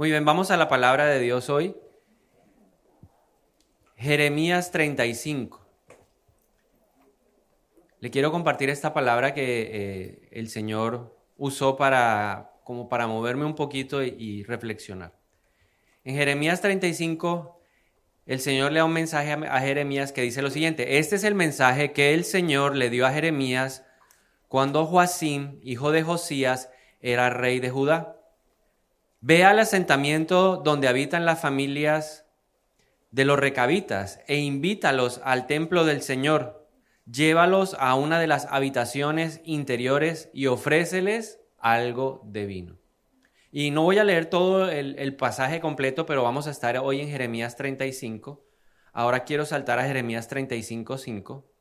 [0.00, 1.76] Muy bien, vamos a la palabra de Dios hoy.
[3.96, 5.60] Jeremías 35.
[7.98, 13.54] Le quiero compartir esta palabra que eh, el Señor usó para, como para moverme un
[13.54, 15.12] poquito y, reflexionar.
[16.04, 17.60] En Jeremías 35,
[18.24, 20.96] el Señor le da un mensaje a, Jeremías que dice lo siguiente.
[20.96, 23.84] Este es el mensaje que el Señor le dio a Jeremías
[24.48, 26.70] cuando Joacim, hijo de Josías,
[27.02, 28.16] era rey de Judá.
[29.22, 32.24] Ve al asentamiento donde habitan las familias
[33.10, 36.66] de los recabitas e invítalos al templo del Señor.
[37.04, 42.78] Llévalos a una de las habitaciones interiores y ofréceles algo de vino.
[43.52, 47.10] Y no voy a leer todo el, pasaje completo, pero vamos a estar hoy en
[47.10, 48.42] Jeremías 35.
[48.92, 51.52] Ahora quiero saltar a Jeremías 35, 5,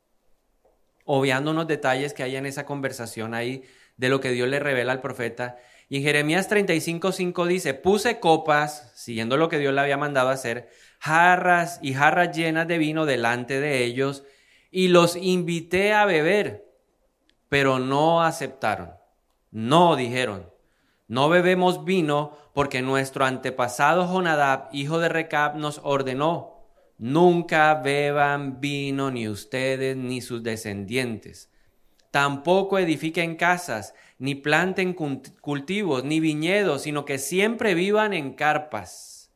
[1.04, 3.64] obviando unos detalles que hay en esa conversación ahí
[3.98, 5.58] de lo que Dios le revela al profeta
[5.90, 10.70] y en Jeremías 35:5 dice, puse copas, siguiendo lo que Dios le había mandado hacer,
[11.00, 14.24] jarras y jarras llenas de vino delante de ellos,
[14.70, 16.66] y los invité a beber,
[17.50, 18.92] pero no aceptaron.
[19.50, 20.48] No dijeron,
[21.08, 26.68] no bebemos vino porque nuestro antepasado Jonadab, hijo de Recab, nos ordenó,
[27.00, 31.50] nunca beban vino ni ustedes ni sus descendientes.
[32.12, 39.32] Tampoco edifiquen casas ni planten cultivos, ni viñedos, sino que siempre vivan en carpas.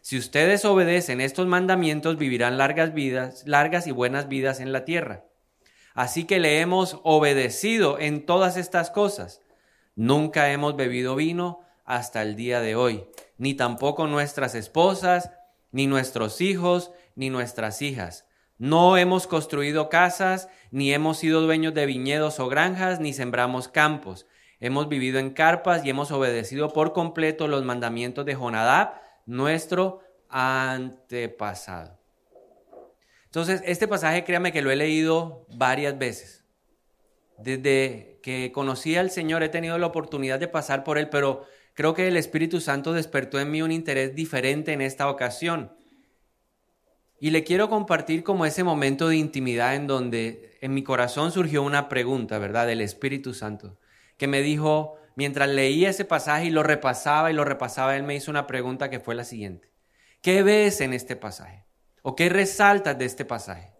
[0.00, 5.24] Si ustedes obedecen estos mandamientos, vivirán largas vidas, largas y buenas vidas en la tierra.
[5.94, 9.42] Así que le hemos obedecido en todas estas cosas.
[9.94, 13.04] Nunca hemos bebido vino hasta el día de hoy,
[13.36, 15.30] ni tampoco nuestras esposas,
[15.70, 18.26] ni nuestros hijos, ni nuestras hijas.
[18.62, 24.28] No hemos construido casas, ni hemos sido dueños de viñedos o granjas, ni sembramos campos.
[24.60, 28.92] Hemos vivido en carpas y hemos obedecido por completo los mandamientos de Jonadab,
[29.26, 31.98] nuestro antepasado.
[33.24, 36.44] Entonces, este pasaje, créame que lo he leído varias veces.
[37.38, 41.94] Desde que conocí al Señor he tenido la oportunidad de pasar por él, pero creo
[41.94, 45.72] que el Espíritu Santo despertó en mí un interés diferente en esta ocasión.
[47.22, 51.62] Y le quiero compartir como ese momento de intimidad en donde en mi corazón surgió
[51.62, 52.66] una pregunta, ¿verdad?
[52.66, 53.78] Del Espíritu Santo,
[54.16, 58.16] que me dijo, mientras leía ese pasaje y lo repasaba y lo repasaba, él me
[58.16, 59.70] hizo una pregunta que fue la siguiente.
[60.20, 61.64] ¿Qué ves en este pasaje?
[62.02, 63.70] ¿O qué resaltas de este pasaje?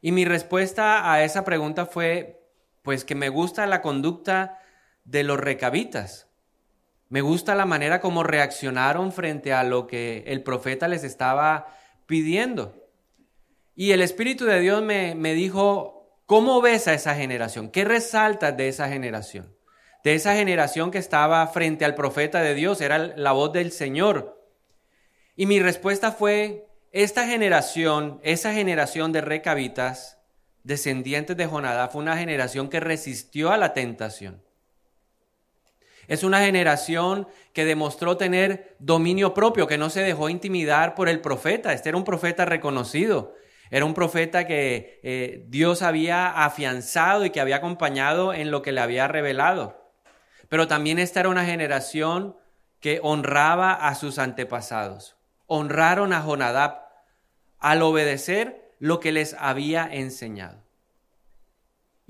[0.00, 2.44] Y mi respuesta a esa pregunta fue,
[2.82, 4.60] pues que me gusta la conducta
[5.02, 6.28] de los recabitas.
[7.08, 11.74] Me gusta la manera como reaccionaron frente a lo que el profeta les estaba
[12.08, 12.74] pidiendo.
[13.76, 17.70] Y el Espíritu de Dios me, me dijo, ¿cómo ves a esa generación?
[17.70, 19.54] ¿Qué resaltas de esa generación?
[20.02, 24.42] De esa generación que estaba frente al profeta de Dios, era la voz del Señor.
[25.36, 30.18] Y mi respuesta fue, esta generación, esa generación de recabitas,
[30.64, 34.42] descendientes de Jonadá, fue una generación que resistió a la tentación.
[36.08, 41.20] Es una generación que demostró tener dominio propio, que no se dejó intimidar por el
[41.20, 41.74] profeta.
[41.74, 43.34] Este era un profeta reconocido.
[43.70, 48.72] Era un profeta que eh, Dios había afianzado y que había acompañado en lo que
[48.72, 49.92] le había revelado.
[50.48, 52.36] Pero también esta era una generación
[52.80, 55.16] que honraba a sus antepasados.
[55.46, 56.88] Honraron a Jonadab
[57.58, 60.67] al obedecer lo que les había enseñado.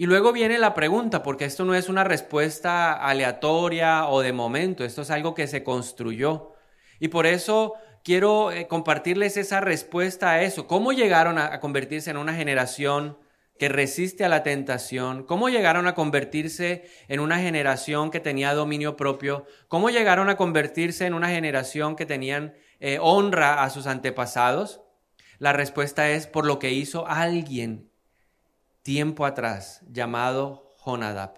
[0.00, 4.84] Y luego viene la pregunta, porque esto no es una respuesta aleatoria o de momento,
[4.84, 6.53] esto es algo que se construyó.
[7.00, 10.69] Y por eso quiero eh, compartirles esa respuesta a eso.
[10.69, 13.19] ¿Cómo llegaron a, convertirse en una generación
[13.58, 15.25] que resiste a la tentación?
[15.25, 19.47] ¿Cómo llegaron a convertirse en una generación que tenía dominio propio?
[19.66, 24.81] ¿Cómo llegaron a convertirse en una generación que tenían eh, honra a sus antepasados?
[25.41, 27.88] La respuesta es por lo que hizo alguien
[28.88, 31.34] tiempo atrás llamado Jonadab.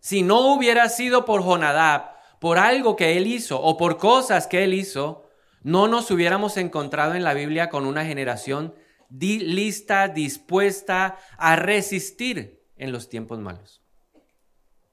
[0.00, 4.64] Si no hubiera sido por Jonadab, por algo que él hizo o por cosas que
[4.64, 5.28] él hizo,
[5.60, 8.74] no nos hubiéramos encontrado en la Biblia con una generación
[9.10, 13.82] lista, dispuesta a resistir en los tiempos malos.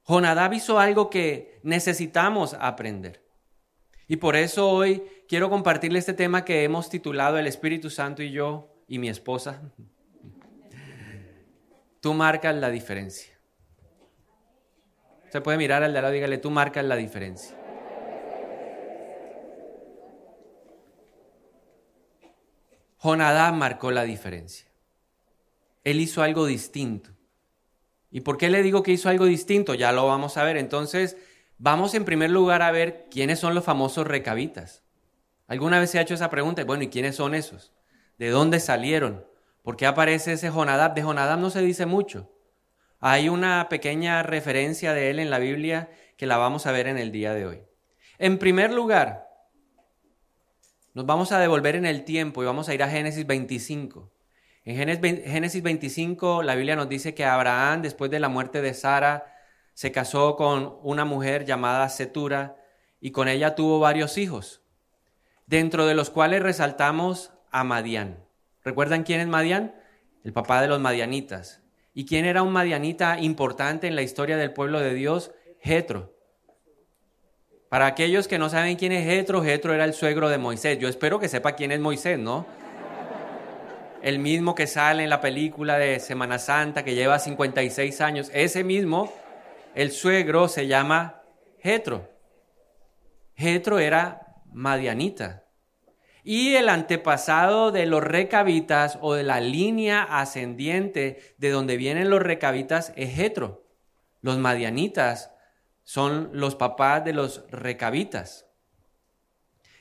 [0.05, 3.23] Jonadab hizo algo que necesitamos aprender.
[4.09, 8.31] Y por eso hoy quiero compartirle este tema que hemos titulado El Espíritu Santo y
[8.31, 9.61] yo y mi esposa.
[12.03, 13.33] Tú marcas la diferencia.
[15.31, 17.57] Se puede mirar al de al lado y dígale, tú marcas la diferencia.
[22.97, 24.67] Jonadá marcó la diferencia.
[25.83, 27.09] Él hizo algo distinto.
[28.11, 29.73] ¿Y por qué le digo que hizo algo distinto?
[29.73, 30.57] Ya lo vamos a ver.
[30.57, 31.17] Entonces,
[31.63, 34.83] Vamos en primer lugar a ver quiénes son los famosos recabitas.
[35.47, 36.63] ¿Alguna vez se ha hecho esa pregunta?
[36.65, 37.71] Bueno, ¿y quiénes son esos?
[38.17, 39.25] ¿De dónde salieron?
[39.63, 40.93] ¿Por qué aparece ese Jonadab?
[40.93, 42.29] De Jonadab no se dice mucho.
[42.99, 46.97] Hay una pequeña referencia de él en la Biblia que la vamos a ver en
[46.97, 47.63] el día de hoy.
[48.19, 49.27] En primer lugar,
[50.93, 54.11] nos vamos a devolver en el tiempo y vamos a ir a Génesis 25.
[54.65, 59.25] En Génesis 25 la Biblia nos dice que Abraham, después de la muerte de Sara,
[59.73, 62.57] se casó con una mujer llamada Setura
[62.99, 64.61] y con ella tuvo varios hijos,
[65.47, 68.23] dentro de los cuales resaltamos a Madián.
[68.63, 69.75] ¿Recuerdan quién es Madián?
[70.23, 71.61] El papá de los madianitas.
[71.93, 75.31] ¿Y quién era un madianita importante en la historia del pueblo de Dios?
[75.59, 76.13] Jetro.
[77.69, 80.79] Para aquellos que no saben quién es Jetro, Jetro era el suegro de Moisés.
[80.79, 82.45] Yo espero que sepa quién es Moisés, ¿no?
[84.01, 88.29] El mismo que sale en la película de Semana Santa, que lleva 56 años.
[88.33, 89.11] Ese mismo,
[89.75, 91.21] el suegro, se llama
[91.59, 92.09] Jetro.
[93.35, 95.42] Jetro era madianita.
[96.23, 102.21] Y el antepasado de los recabitas o de la línea ascendiente de donde vienen los
[102.21, 103.67] recabitas es Jetro.
[104.21, 105.31] Los madianitas
[105.83, 108.47] son los papás de los recabitas.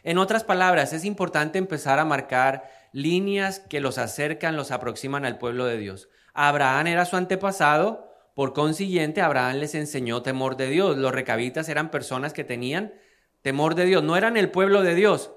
[0.03, 5.39] En otras palabras, es importante empezar a marcar líneas que los acercan, los aproximan al
[5.39, 6.09] pueblo de Dios.
[6.35, 10.97] Abraham era su antepasado, por consiguiente, Abraham les enseñó temor de Dios.
[10.97, 12.95] Los recabitas eran personas que tenían
[13.43, 15.33] temor de Dios, no eran el pueblo de Dios,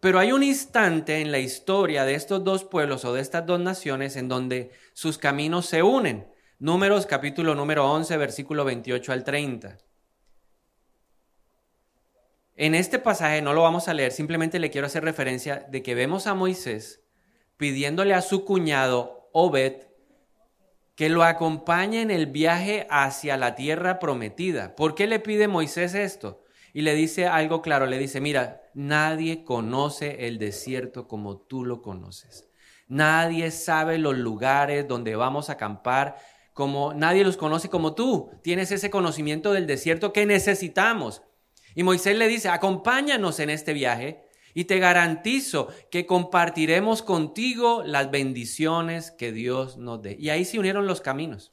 [0.00, 3.58] pero hay un instante en la historia de estos dos pueblos o de estas dos
[3.58, 6.28] naciones en donde sus caminos se unen.
[6.58, 9.78] Números capítulo número 11, versículo 28 al 30.
[12.56, 15.94] En este pasaje no lo vamos a leer, simplemente le quiero hacer referencia de que
[15.94, 17.04] vemos a Moisés
[17.56, 19.88] pidiéndole a su cuñado Obed
[20.94, 24.74] que lo acompañe en el viaje hacia la tierra prometida.
[24.74, 26.42] ¿Por qué le pide Moisés esto?
[26.72, 31.82] Y le dice algo claro, le dice, mira, nadie conoce el desierto como tú lo
[31.82, 32.48] conoces.
[32.86, 36.16] Nadie sabe los lugares donde vamos a acampar
[36.54, 38.30] como nadie los conoce como tú.
[38.42, 41.22] Tienes ese conocimiento del desierto que necesitamos.
[41.74, 48.12] Y Moisés le dice, acompáñanos en este viaje y te garantizo que compartiremos contigo las
[48.12, 50.16] bendiciones que Dios nos dé.
[50.20, 51.52] Y ahí se unieron los caminos.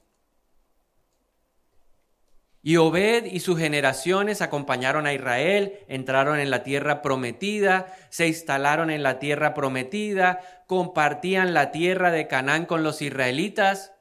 [2.66, 8.90] Y Obed y sus generaciones acompañaron a Israel, entraron en la tierra prometida, se instalaron
[8.90, 13.92] en la tierra prometida, compartían la tierra de Canaán con los israelitas,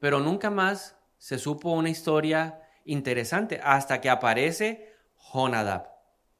[0.00, 5.86] pero nunca más se supo una historia interesante hasta que aparece Jonadab.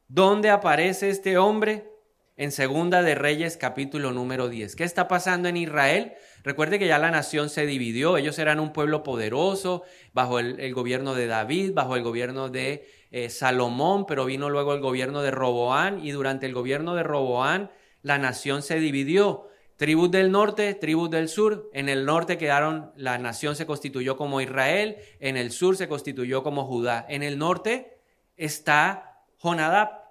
[0.09, 1.93] ¿Dónde aparece este hombre?
[2.39, 4.77] En Segunda de Reyes capítulo número 10.
[4.77, 6.13] ¿Qué está pasando en Israel?
[6.45, 9.83] Recuerde que ya la nación se dividió, ellos eran un pueblo poderoso
[10.13, 14.81] bajo el, gobierno de David, bajo el gobierno de eh, Salomón, pero vino luego el
[14.81, 19.49] gobierno de Roboán y durante el gobierno de Roboán la nación se dividió.
[19.77, 21.69] Tribus del norte, tribus del sur.
[21.73, 26.45] En el norte quedaron, la nación se constituyó como Israel, en el sur se constituyó
[26.45, 27.05] como Judá.
[27.09, 27.99] En el norte
[28.37, 30.08] está Jonadab,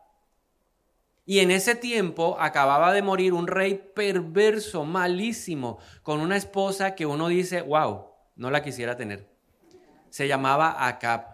[1.28, 7.06] y en ese tiempo acababa de morir un rey perverso, malísimo, con una esposa que
[7.06, 8.06] uno dice, wow,
[8.38, 9.28] no la quisiera tener.
[10.10, 11.26] Se llamaba Acab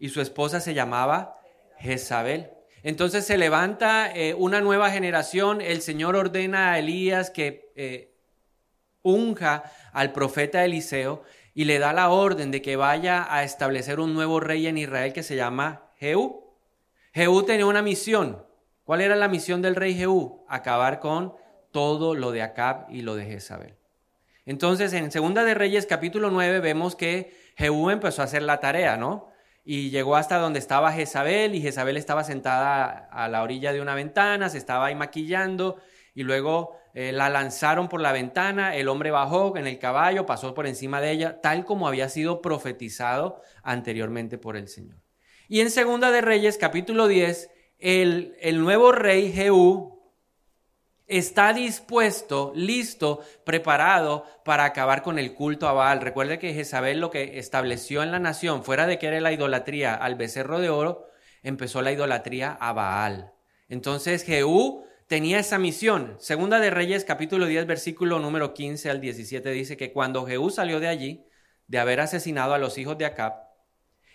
[0.00, 1.38] y su esposa se llamaba
[1.78, 2.50] Jezabel.
[2.82, 8.16] Entonces se levanta eh, una nueva generación, el Señor ordena a Elías que eh,
[9.02, 11.22] unja al profeta Eliseo
[11.54, 15.12] y le da la orden de que vaya a establecer un nuevo rey en Israel
[15.12, 16.52] que se llama Jehú.
[17.14, 18.44] Jehú tenía una misión,
[18.86, 20.44] ¿Cuál era la misión del rey Jehú?
[20.48, 21.34] Acabar con
[21.72, 23.74] todo lo de Acab y lo de Jezabel.
[24.44, 28.96] Entonces, en Segunda de Reyes capítulo 9 vemos que Jehú empezó a hacer la tarea,
[28.96, 29.28] ¿no?
[29.64, 33.96] Y llegó hasta donde estaba Jezabel y Jezabel estaba sentada a la orilla de una
[33.96, 35.78] ventana, se estaba ahí maquillando
[36.14, 40.54] y luego eh, la lanzaron por la ventana, el hombre bajó en el caballo, pasó
[40.54, 45.02] por encima de ella, tal como había sido profetizado anteriormente por el Señor.
[45.48, 50.00] Y en Segunda de Reyes capítulo 10 el, nuevo rey Jehú
[51.06, 56.00] está dispuesto, listo, preparado para acabar con el culto a Baal.
[56.00, 59.94] Recuerde que Jezabel lo que estableció en la nación, fuera de que era la idolatría
[59.94, 61.06] al becerro de oro,
[61.42, 63.32] empezó la idolatría a Baal.
[63.68, 66.16] Entonces Jehú tenía esa misión.
[66.18, 70.80] Segunda de Reyes capítulo 10 versículo número 15 al 17 dice que cuando Jehú salió
[70.80, 71.26] de allí,
[71.68, 73.46] de haber asesinado a los hijos de Acab,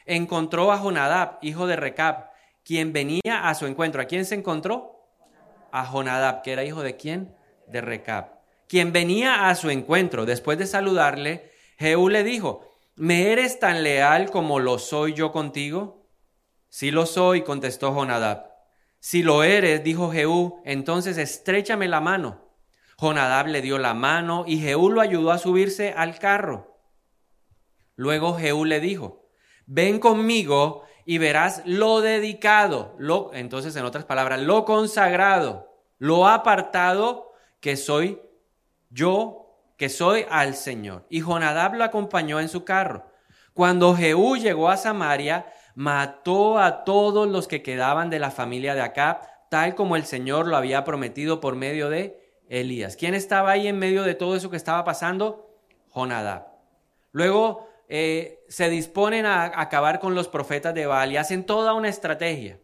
[0.05, 2.30] encontró a Jonadab, hijo de Recab,
[2.63, 4.01] quien venía a su encuentro.
[4.01, 5.07] ¿A quién se encontró?
[5.71, 7.35] A Jonadab, que era hijo de quién?
[7.67, 8.41] De Recab.
[8.67, 14.31] Quien venía a su encuentro, después de saludarle, Jehú le dijo, ¿me eres tan leal
[14.31, 16.07] como lo soy yo contigo?
[16.69, 18.51] Sí lo soy, contestó Jonadab.
[18.99, 22.51] Si lo eres, dijo Jehú, entonces estréchame la mano.
[22.97, 26.77] Jonadab le dio la mano y Jehú lo ayudó a subirse al carro.
[27.95, 29.27] Luego Jehú le dijo,
[29.65, 37.33] ven conmigo y verás lo dedicado, lo, entonces en otras palabras, lo consagrado, lo apartado
[37.59, 38.21] que soy
[38.89, 41.05] yo, que soy al Señor.
[41.09, 43.05] Y Jonadab lo acompañó en su carro.
[43.53, 48.81] Cuando Jehú llegó a Samaria, mató a todos los que quedaban de la familia de
[48.81, 52.95] Acab, tal como el Señor lo había prometido por medio de Elías.
[52.95, 55.49] ¿Quién estaba ahí en medio de todo eso que estaba pasando?
[55.89, 56.47] Jonadab.
[57.11, 61.89] Luego eh, se disponen a acabar con los profetas de Baal y hacen toda una
[61.89, 62.57] estrategia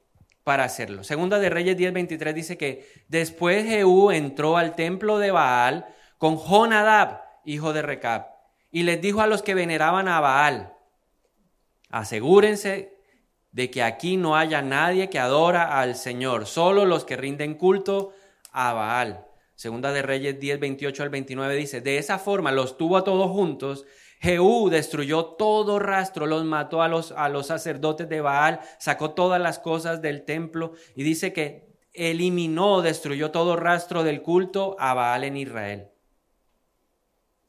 [0.45, 1.03] para hacerlo.
[1.03, 5.85] Segunda de Reyes 10:23 dice que después Jehú entró al templo de Baal
[6.17, 8.27] con Jonadab, hijo de Recab,
[8.71, 10.73] y les dijo a los que veneraban a Baal,
[11.89, 12.97] asegúrense
[13.51, 18.13] de que aquí no haya nadie que adora al Señor, solo los que rinden culto
[18.53, 19.25] a Baal.
[19.55, 23.29] Segunda de Reyes 10, 28 al 29 dice, de esa forma los tuvo a todos
[23.29, 23.85] juntos.
[24.19, 29.39] Jehú destruyó todo rastro, los mató a los, a los sacerdotes de Baal, sacó todas
[29.39, 35.23] las cosas del templo y dice que eliminó, destruyó todo rastro del culto a Baal
[35.23, 35.89] en Israel.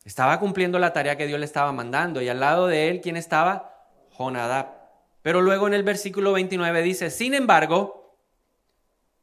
[0.05, 3.17] Estaba cumpliendo la tarea que Dios le estaba mandando y al lado de él, ¿quién
[3.17, 3.87] estaba?
[4.17, 4.79] Jonadab.
[5.23, 8.17] Pero luego en el versículo 29 dice, sin embargo,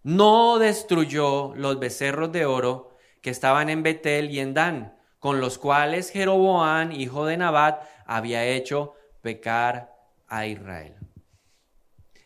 [0.04, 4.95] no destruyó los becerros de oro que estaban en Betel y en Dan,
[5.26, 9.92] con los cuales Jeroboán, hijo de Nabat, había hecho pecar
[10.28, 10.94] a Israel.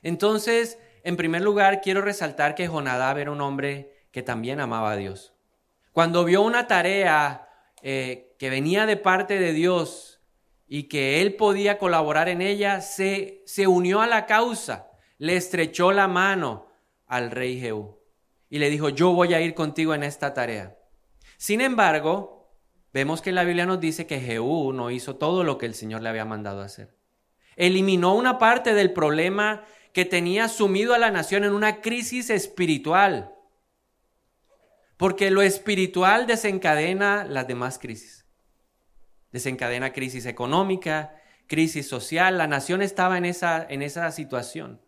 [0.04, 4.96] Entonces, en primer lugar, quiero resaltar que Jonadab era un hombre que también amaba a
[4.98, 5.34] Dios.
[5.94, 7.48] Cuando vio una tarea
[7.82, 10.20] eh, que venía de parte de Dios
[10.68, 14.90] y que él podía colaborar en ella, se, se unió a la causa,
[15.20, 16.68] le estrechó la mano
[17.08, 17.98] al rey Jehú
[18.50, 20.76] y le dijo, yo voy a ir contigo en esta tarea.
[21.38, 22.39] Sin embargo,
[22.94, 26.02] vemos que la Biblia nos dice que Jehú no hizo todo lo que el Señor
[26.02, 26.96] le había mandado hacer.
[27.56, 33.34] Eliminó una parte del problema que tenía sumido a la nación en una crisis espiritual,
[34.98, 38.20] porque lo espiritual desencadena las demás crisis
[39.32, 41.16] desencadena crisis económica,
[41.48, 42.38] crisis social.
[42.38, 44.82] La nación estaba en esa, en esa situación.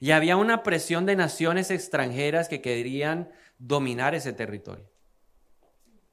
[0.00, 4.90] Y había una presión de naciones extranjeras que querían dominar ese territorio.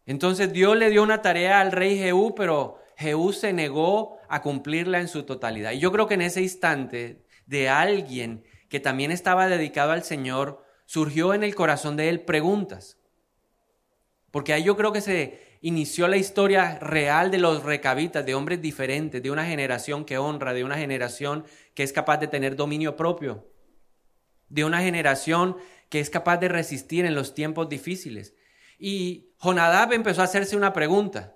[0.06, 5.00] Entonces Dios le dio una tarea al rey Jehú, pero Jehú se negó a cumplirla
[5.00, 5.72] en su totalidad.
[5.72, 10.64] Y yo creo que en ese instante de alguien que también estaba dedicado al Señor,
[10.86, 12.98] surgió en el corazón de él preguntas.
[14.32, 18.62] Porque ahí yo creo que se inició la historia real de los recabitas, de hombres
[18.62, 22.96] diferentes, de una generación que honra, de una generación que es capaz de tener dominio
[22.96, 23.52] propio,
[24.48, 25.58] de una generación
[25.90, 28.36] que es capaz de resistir en los tiempos difíciles.
[28.80, 31.36] Y Jonadab empezó a hacerse una pregunta.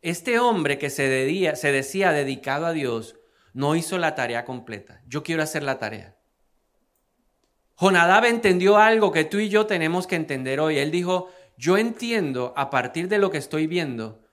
[0.00, 3.16] Este hombre que se, decía dedicado a Dios
[3.52, 5.02] no hizo la tarea completa.
[5.06, 6.16] Yo quiero hacer la tarea.
[7.76, 10.78] Jonadab entendió algo que tú y yo tenemos que entender hoy.
[10.78, 14.24] Él dijo, yo entiendo a partir de lo que estoy viendo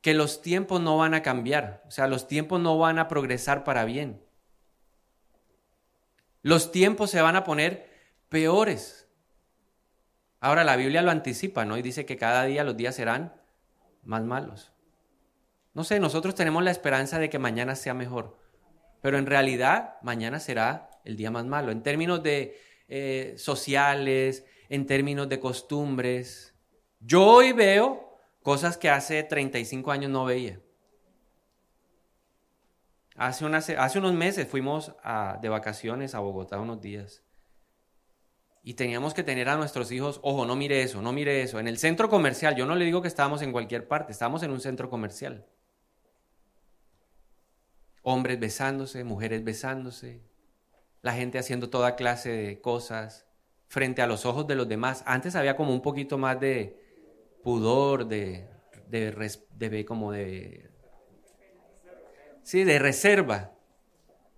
[0.00, 3.62] que los tiempos no van a cambiar, o sea, los tiempos no van a progresar
[3.62, 4.20] para bien.
[6.42, 7.88] Los tiempos se van a poner
[8.28, 9.01] peores.
[10.42, 11.78] Ahora la Biblia lo anticipa, ¿no?
[11.78, 13.32] Y dice que cada día los días serán
[14.02, 14.72] más malos.
[15.72, 18.40] No sé, nosotros tenemos la esperanza de que mañana sea mejor,
[19.00, 22.58] pero en realidad mañana será el día más malo, en términos de
[22.88, 26.56] eh, sociales, en términos de costumbres,
[26.98, 30.60] yo hoy veo cosas que hace 35 años no veía.
[33.14, 34.92] Hace, hace unos meses fuimos
[35.40, 37.21] de vacaciones a Bogotá unos días.
[38.62, 41.58] Y teníamos que tener a nuestros hijos, ojo, no mire eso, no mire eso.
[41.58, 44.52] En el centro comercial, yo no le digo que estábamos en cualquier parte, estábamos en
[44.52, 45.44] un centro comercial.
[48.02, 50.22] Hombres besándose, mujeres besándose,
[51.02, 53.26] la gente haciendo toda clase de cosas
[53.66, 55.02] frente a los ojos de los demás.
[55.06, 56.80] Antes había como un poquito más de,
[57.42, 58.48] pudor, de,
[58.88, 60.70] de, como de,
[62.42, 63.52] sí, de reserva.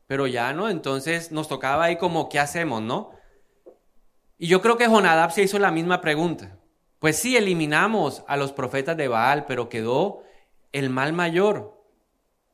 [0.06, 3.12] Pero ya no, entonces nos tocaba ahí como, ¿qué hacemos, no?
[4.38, 6.58] Y yo creo que Jonadab se hizo la misma pregunta.
[6.98, 10.22] Pues sí, eliminamos a los profetas de Baal, pero quedó
[10.72, 11.80] el mal mayor,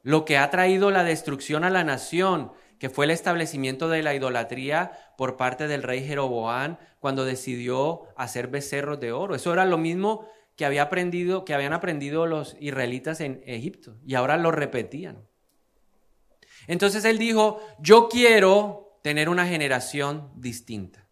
[0.02, 4.14] lo que ha traído la destrucción a la nación, que fue el establecimiento de la
[4.14, 9.34] idolatría por parte del rey Jeroboán cuando decidió hacer becerros de oro.
[9.34, 14.14] Eso era lo mismo que, había aprendido, que habían aprendido los israelitas en Egipto y
[14.14, 15.26] ahora lo repetían.
[16.66, 21.06] Entonces él dijo, yo quiero tener una generación distinta.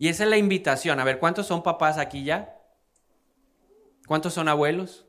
[0.00, 0.98] Y esa es la invitación.
[0.98, 2.58] A ver, ¿cuántos son papás aquí ya?
[4.08, 5.06] ¿Cuántos son abuelos?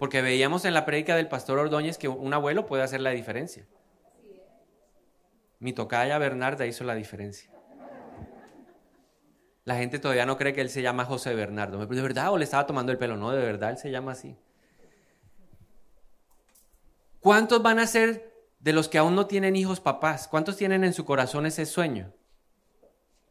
[0.00, 3.68] Porque veíamos en la prédica del pastor Ordóñez que un abuelo puede hacer la diferencia.
[5.60, 7.52] Mi tocaya Bernarda hizo la diferencia.
[9.64, 11.86] La gente todavía no cree que él se llama José Bernardo.
[11.86, 12.32] ¿De verdad?
[12.32, 13.16] ¿O le estaba tomando el pelo?
[13.16, 14.36] No, de verdad, él se llama así.
[17.20, 20.26] ¿Cuántos van a ser de los que aún no tienen hijos papás?
[20.26, 22.12] ¿Cuántos tienen en su corazón ese sueño?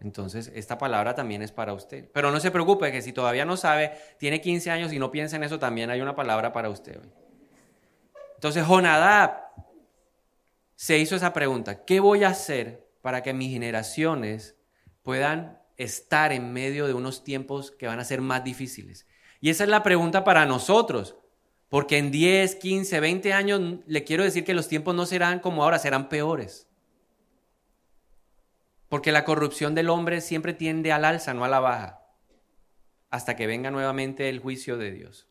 [0.01, 2.09] Entonces, esta palabra también es para usted.
[2.13, 5.35] Pero no se preocupe que si todavía no sabe, tiene 15 años y no piensa
[5.35, 7.01] en eso, también hay una palabra para usted
[8.35, 9.49] Entonces, Jonadab
[10.75, 14.55] se hizo esa pregunta, ¿qué voy a hacer para que mis generaciones
[15.03, 19.05] puedan estar en medio de unos tiempos que van a ser más difíciles?
[19.41, 21.17] Y esa es la pregunta para nosotros,
[21.67, 25.63] porque en 10, 15, 20 años le quiero decir que los tiempos no serán como
[25.63, 26.68] ahora, serán peores.
[28.89, 32.01] Porque la corrupción del hombre siempre tiende al alza, no a la baja,
[33.09, 35.27] hasta que venga nuevamente el juicio de Dios.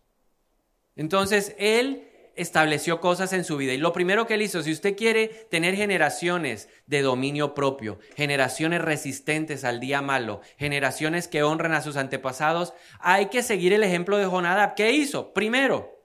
[0.97, 3.73] Entonces, él estableció cosas en su vida.
[3.73, 8.81] Y lo primero que él hizo, si usted quiere tener generaciones de dominio propio, generaciones
[8.81, 14.17] resistentes al día malo, generaciones que honran a sus antepasados, hay que seguir el ejemplo
[14.19, 14.77] de Jonadab.
[14.77, 15.35] ¿Qué hizo?
[15.35, 15.99] Primero,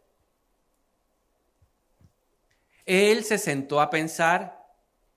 [2.86, 4.63] él se sentó a pensar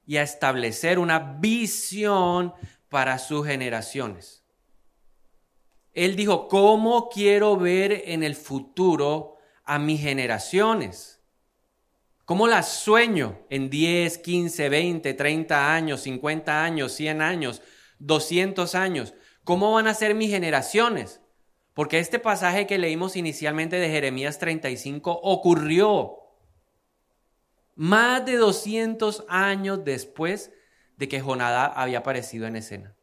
[0.07, 2.55] y a establecer una visión
[2.89, 4.45] para sus generaciones.
[5.93, 11.21] Él dijo, ¿cómo quiero ver en el futuro a mis generaciones?
[12.25, 17.63] ¿Cómo las sueño en 10, 15, 20, 30 años, 50 años, 100 años,
[17.99, 19.15] 200 años?
[19.45, 21.21] ¿Cómo van a ser mis generaciones?
[21.73, 26.26] Porque este pasaje que leímos inicialmente de Jeremías 35 ocurrió
[27.77, 30.51] más de 200 años después
[30.97, 32.97] de que Jonadab había aparecido en escena.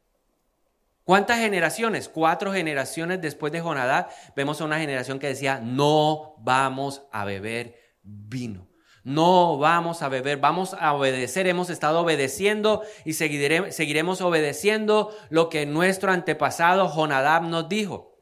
[1.03, 2.09] ¿Cuántas generaciones?
[2.09, 7.75] Cuatro generaciones después de Jonadab vemos a una generación que decía, no vamos a beber
[8.01, 8.67] vino.
[9.03, 11.45] No vamos a beber, vamos a obedecer.
[11.45, 18.17] Hemos estado obedeciendo y seguiremos obedeciendo lo que nuestro antepasado Jonadab nos dijo.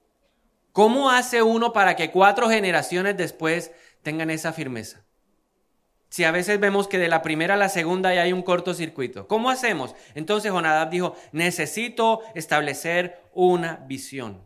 [0.71, 5.05] ¿Cómo hace uno para que cuatro generaciones después tengan esa firmeza?
[6.11, 9.29] Si a veces vemos que de la primera a la segunda ya hay un cortocircuito,
[9.29, 9.95] ¿cómo hacemos?
[10.13, 14.45] Entonces Jonadab dijo, necesito establecer una visión.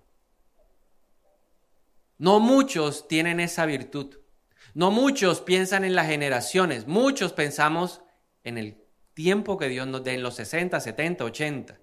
[2.19, 4.19] No muchos tienen esa virtud.
[4.75, 6.85] No muchos piensan en las generaciones.
[6.85, 8.03] Muchos pensamos
[8.43, 8.77] en el
[9.15, 11.79] tiempo que Dios nos dé, en los 60, 70, 80.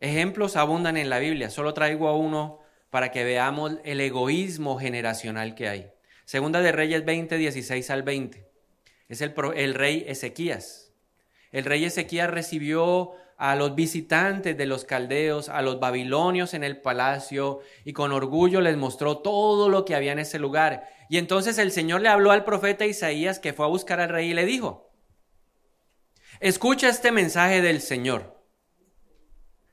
[0.00, 1.48] Ejemplos abundan en la Biblia.
[1.48, 2.58] Solo traigo a uno
[2.90, 5.91] para que veamos el egoísmo generacional que hay.
[6.32, 8.50] Segunda de Reyes 20, 16 al 20.
[9.10, 10.90] Es el, el rey Ezequías.
[11.50, 16.80] El rey Ezequías recibió a los visitantes de los caldeos, a los babilonios en el
[16.80, 20.88] palacio, y con orgullo les mostró todo lo que había en ese lugar.
[21.10, 24.30] Y entonces el Señor le habló al profeta Isaías que fue a buscar al rey
[24.30, 24.90] y le dijo,
[26.40, 28.42] escucha este mensaje del Señor.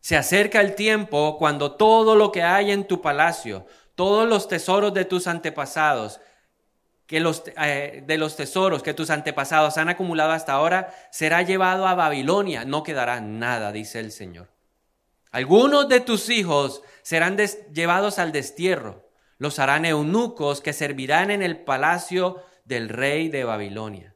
[0.01, 4.93] Se acerca el tiempo cuando todo lo que hay en tu palacio, todos los tesoros
[4.93, 6.19] de tus antepasados,
[7.09, 11.87] que los, eh, de los tesoros que tus antepasados han acumulado hasta ahora será llevado
[11.87, 12.65] a Babilonia.
[12.65, 14.51] No quedará nada, dice el Señor.
[15.31, 17.35] Algunos de tus hijos serán
[17.73, 19.09] llevados al destierro.
[19.39, 24.13] Los harán eunucos que servirán en el palacio del rey de Babilonia.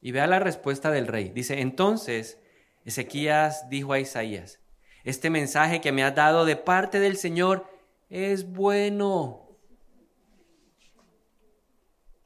[0.00, 1.28] Y vea la respuesta del rey.
[1.28, 2.40] Dice, entonces
[2.84, 4.58] Ezequías dijo a Isaías,
[5.04, 7.70] este mensaje que me has dado de parte del Señor
[8.10, 9.45] es bueno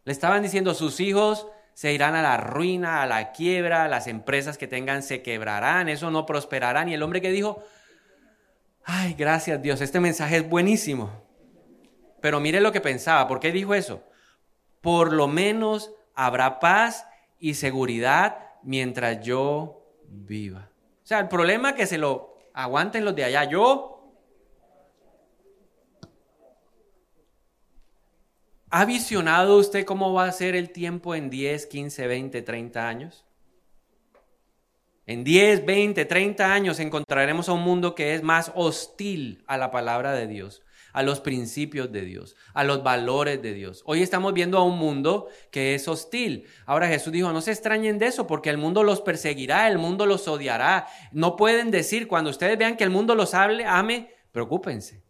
[0.05, 4.59] le estaban diciendo, sus hijos se irán a la ruina, a la quiebra, las empresas
[4.59, 6.89] que tengan se quebrarán, eso no prosperarán.
[6.89, 7.63] Y el hombre que dijo,
[8.85, 11.11] ay, gracias Dios, este mensaje es buenísimo.
[12.21, 14.05] Pero mire lo que pensaba, ¿por qué dijo eso?
[14.81, 17.07] Por lo menos habrá paz
[17.39, 20.71] y seguridad mientras yo viva.
[21.03, 23.45] O sea, el problema es que se lo aguanten los de allá.
[23.45, 23.90] Yo
[28.73, 33.25] ¿Ha visionado usted cómo va a ser el tiempo en 10, 15, 20, 30 años?
[35.07, 39.73] En 10, 20, 30 años encontraremos a un mundo que es más hostil a la
[39.73, 43.83] palabra de Dios, a los principios de Dios, a los valores de Dios.
[43.87, 46.47] Hoy estamos viendo a un mundo que es hostil.
[46.65, 50.07] Ahora Jesús dijo, no se extrañen de eso porque el mundo los perseguirá, el mundo
[50.07, 50.87] los odiará.
[51.11, 55.10] No pueden decir, cuando ustedes vean que el mundo los hable, ame, preocúpense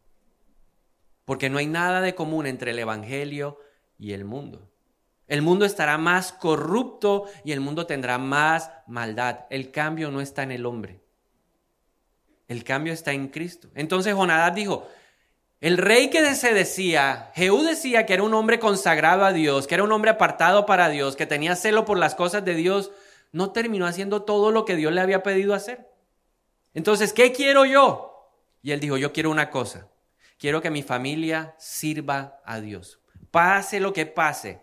[1.31, 3.61] porque no hay nada de común entre el Evangelio
[4.01, 4.69] y el mundo.
[5.29, 9.43] El mundo estará más corrupto y el mundo tendrá más maldad.
[9.49, 11.01] El cambio no está en el hombre.
[12.49, 13.69] El cambio está en Cristo.
[13.77, 14.89] Entonces Jonadab dijo,
[15.61, 19.77] el rey que se decía, Jehú decía que era un hombre consagrado a Dios, que
[19.77, 22.91] era un hombre apartado para Dios, que tenía celo por las cosas de Dios,
[23.31, 25.93] no terminó haciendo todo lo que Dios le había pedido hacer.
[26.75, 28.33] Entonces, ¿qué quiero yo?
[28.65, 29.87] Y él dijo, yo quiero una cosa.
[30.41, 32.99] Quiero que mi familia sirva a Dios.
[33.31, 34.63] Pase lo que pase.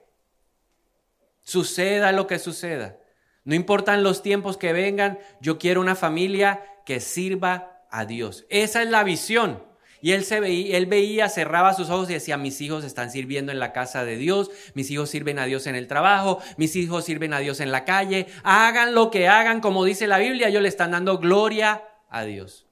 [1.44, 2.98] Suceda lo que suceda.
[3.44, 8.48] No importan los tiempos que vengan, yo quiero una familia que sirva a Dios.
[8.50, 9.64] Esa es la visión.
[10.02, 13.52] Y él, se veía, él veía, cerraba sus ojos y decía, mis hijos están sirviendo
[13.52, 17.06] en la casa de Dios, mis hijos sirven a Dios en el trabajo, mis hijos
[17.06, 20.64] sirven a Dios en la calle, hagan lo que hagan, como dice la Biblia, ellos
[20.64, 22.67] le están dando gloria a Dios.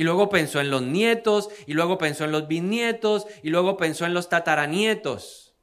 [0.00, 4.06] Y luego pensó en los nietos, y luego pensó en los bisnietos, y luego pensó
[4.06, 5.54] en los tataranietos.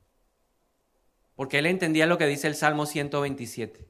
[1.33, 3.89] Porque él entendía lo que dice el Salmo 127.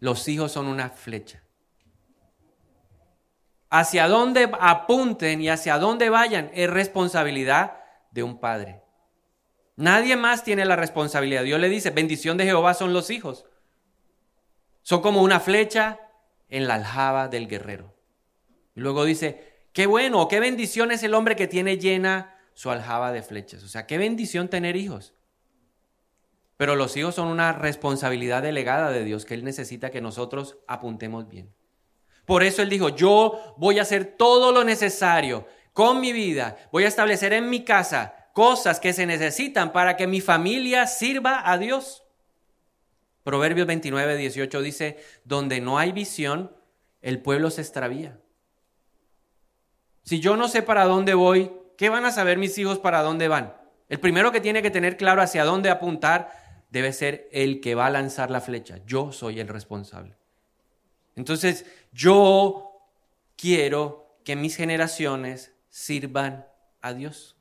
[0.00, 1.42] Los hijos son una flecha
[3.68, 8.84] hacia dónde apunten y hacia dónde vayan es responsabilidad de un padre.
[9.76, 11.42] Nadie más tiene la responsabilidad.
[11.42, 13.44] Dios le dice, bendición de Jehová son los hijos.
[14.80, 16.00] Son como una flecha
[16.48, 17.93] en la aljaba del guerrero.
[18.74, 23.12] Y luego dice, qué bueno, qué bendición es el hombre que tiene llena su aljaba
[23.12, 23.62] de flechas.
[23.62, 25.14] O sea, qué bendición tener hijos.
[26.56, 31.28] Pero los hijos son una responsabilidad delegada de Dios que Él necesita que nosotros apuntemos
[31.28, 31.52] bien.
[32.24, 36.84] Por eso Él dijo, yo voy a hacer todo lo necesario con mi vida, voy
[36.84, 41.58] a establecer en mi casa cosas que se necesitan para que mi familia sirva a
[41.58, 42.04] Dios.
[43.24, 46.56] Proverbios 29, 18 dice, donde no hay visión,
[47.02, 48.20] el pueblo se extravía.
[50.04, 53.26] Si yo no sé para dónde voy, ¿qué van a saber mis hijos para dónde
[53.26, 53.54] van?
[53.88, 56.30] El primero que tiene que tener claro hacia dónde apuntar
[56.70, 58.80] debe ser el que va a lanzar la flecha.
[58.86, 60.16] Yo soy el responsable.
[61.16, 62.80] Entonces, yo
[63.36, 66.46] quiero que mis generaciones sirvan
[66.82, 67.36] a Dios.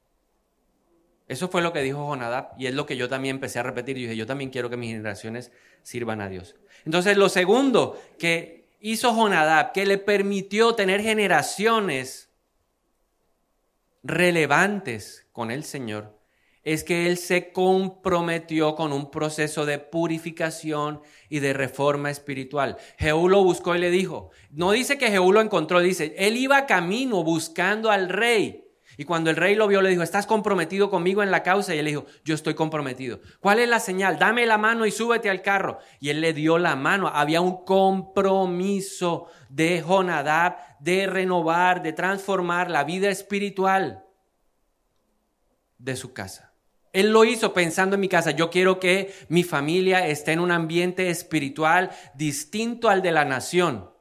[1.28, 3.98] Eso fue lo que dijo Jonadab y es lo que yo también empecé a repetir.
[3.98, 6.56] Yo dije, yo también quiero que mis generaciones sirvan a Dios.
[6.86, 12.30] Entonces, lo segundo que hizo Jonadab, que le permitió tener generaciones
[14.04, 16.20] relevantes con el Señor,
[16.64, 22.78] es que él se comprometió con un proceso de purificación y de reforma espiritual.
[22.98, 26.66] Jehú lo buscó y le dijo, no dice que Jehú lo encontró, dice, él iba
[26.66, 28.63] camino buscando al rey.
[28.98, 31.74] Y cuando el rey lo vio, le dijo, ¿estás comprometido conmigo en la causa?
[31.74, 33.20] Y él dijo, yo estoy comprometido.
[33.40, 34.20] ¿Cuál es la señal?
[34.20, 35.80] Dame la mano y súbete al carro.
[36.00, 37.08] Y él le dio la mano.
[37.08, 44.04] Había un compromiso de Jonadab de renovar, de transformar la vida espiritual
[45.78, 46.54] de su casa.
[46.92, 48.32] Él lo hizo pensando en mi casa.
[48.32, 53.93] Yo quiero que mi familia esté en un ambiente espiritual distinto al de la nación.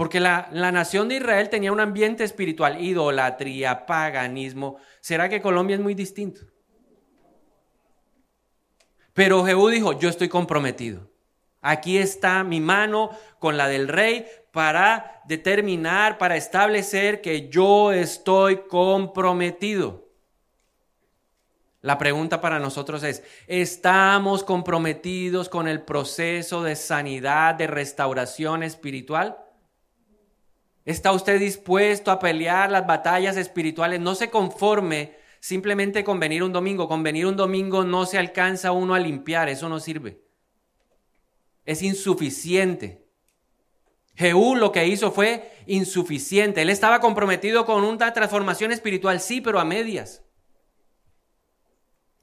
[0.00, 4.78] Porque la, la, nación de Israel tenía un ambiente espiritual, idolatría, paganismo.
[5.02, 6.40] ¿Será que Colombia es muy distinto?
[9.12, 11.06] Pero Jehú dijo, yo estoy comprometido.
[11.60, 18.62] Aquí está mi mano con la del rey para determinar, para establecer que yo estoy
[18.70, 20.08] comprometido.
[21.82, 29.36] La pregunta para nosotros es, ¿estamos comprometidos con el proceso de sanidad, de restauración espiritual?
[30.84, 34.00] ¿Está usted dispuesto a pelear las batallas espirituales?
[34.00, 36.88] No se conforme simplemente con venir un domingo.
[36.88, 40.22] Con venir un domingo no se alcanza uno a limpiar, eso no sirve.
[41.64, 43.06] Es insuficiente.
[44.16, 46.62] Jehú lo que hizo fue insuficiente.
[46.62, 50.22] Él estaba comprometido con una transformación espiritual, sí, pero a medias.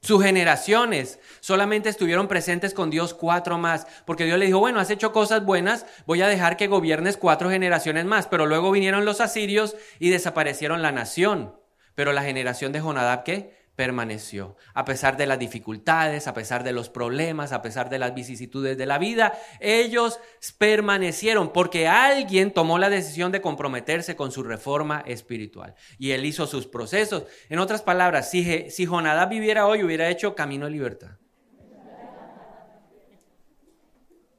[0.08, 4.90] Sus generaciones solamente estuvieron presentes con Dios cuatro más, porque Dios le dijo, bueno, has
[4.90, 9.20] hecho cosas buenas, voy a dejar que gobiernes cuatro generaciones más, pero luego vinieron los
[9.20, 11.60] asirios y desaparecieron la nación.
[11.94, 13.57] Pero la generación de Jonadab, ¿qué?
[13.78, 14.58] Permaneció.
[14.74, 18.76] A pesar de las dificultades, a pesar de los problemas, a pesar de las vicisitudes
[18.76, 20.20] de la vida, ellos
[20.58, 26.48] permanecieron porque alguien tomó la decisión de comprometerse con su reforma espiritual y él hizo
[26.48, 27.26] sus procesos.
[27.50, 31.12] En otras palabras, si, si Jonadab viviera hoy, hubiera hecho camino de libertad.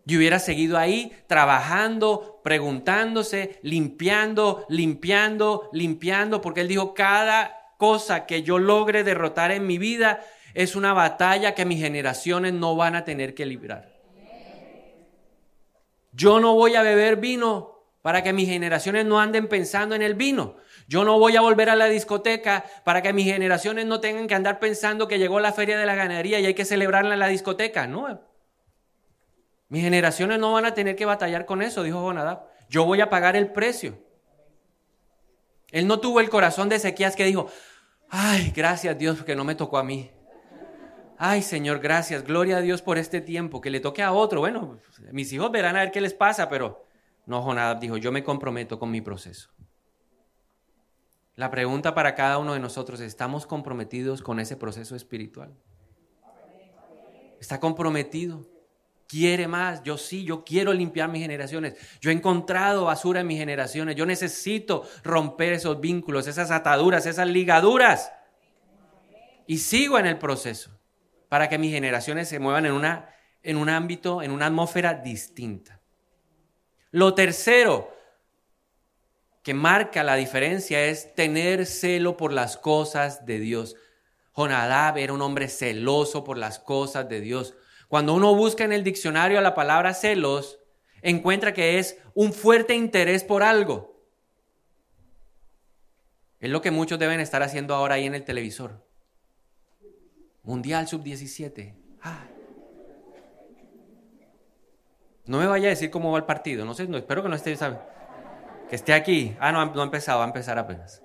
[0.05, 8.43] Y hubiera seguido ahí trabajando, preguntándose, limpiando, limpiando, limpiando, porque él dijo, cada cosa que
[8.43, 10.21] yo logre derrotar en mi vida
[10.53, 13.97] es una batalla que mis generaciones no van a tener que librar.
[16.13, 20.15] Yo no voy a beber vino para que mis generaciones no anden pensando en el
[20.15, 20.57] vino.
[20.89, 24.35] Yo no voy a volver a la discoteca para que mis generaciones no tengan que
[24.35, 27.29] andar pensando que llegó la feria de la ganadería y hay que celebrarla en la
[27.29, 27.87] discoteca.
[27.87, 28.21] No.
[29.69, 32.47] Mis generaciones no van a tener que batallar con eso, dijo Jonadab.
[32.69, 33.99] Yo voy a pagar el precio.
[35.71, 37.51] Él no tuvo el corazón de Ezequías que dijo,
[38.11, 40.11] ay, gracias Dios que no me tocó a mí.
[41.17, 44.41] Ay, Señor, gracias, gloria a Dios por este tiempo, que le toque a otro.
[44.41, 44.79] Bueno,
[45.11, 46.85] mis hijos verán a ver qué les pasa, pero
[47.27, 49.51] no, Jonadab dijo, yo me comprometo con mi proceso.
[51.35, 55.55] La pregunta para cada uno de nosotros, ¿estamos comprometidos con ese proceso espiritual?
[57.41, 58.47] ¿Está comprometido?
[59.09, 59.83] ¿Quiere más?
[59.83, 61.75] Yo sí, yo quiero limpiar mis generaciones.
[61.99, 63.97] Yo he encontrado basura en mis generaciones.
[63.97, 68.13] Yo necesito romper esos vínculos, esas ataduras, esas ligaduras.
[69.47, 70.79] Y sigo en el proceso
[71.31, 73.09] para que mis generaciones se muevan en, una,
[73.43, 75.81] en un ámbito, en una atmósfera distinta.
[76.91, 77.97] Lo tercero,
[79.43, 83.75] que marca la diferencia es tener celo por las cosas de Dios.
[84.35, 87.55] Jonadab era un hombre celoso por las cosas de Dios.
[87.89, 90.61] Cuando uno busca en el diccionario la palabra celos,
[91.01, 93.99] encuentra que es un fuerte interés por algo.
[96.39, 98.87] Es lo que muchos deben estar haciendo ahora ahí en el televisor.
[100.43, 101.75] Mundial Sub-17.
[105.27, 106.65] No me vaya a decir cómo va el partido.
[106.65, 107.57] No sé, no, espero que no esté
[108.69, 109.37] que esté aquí.
[109.41, 111.03] Ah, no, no ha empezado, va a empezar apenas.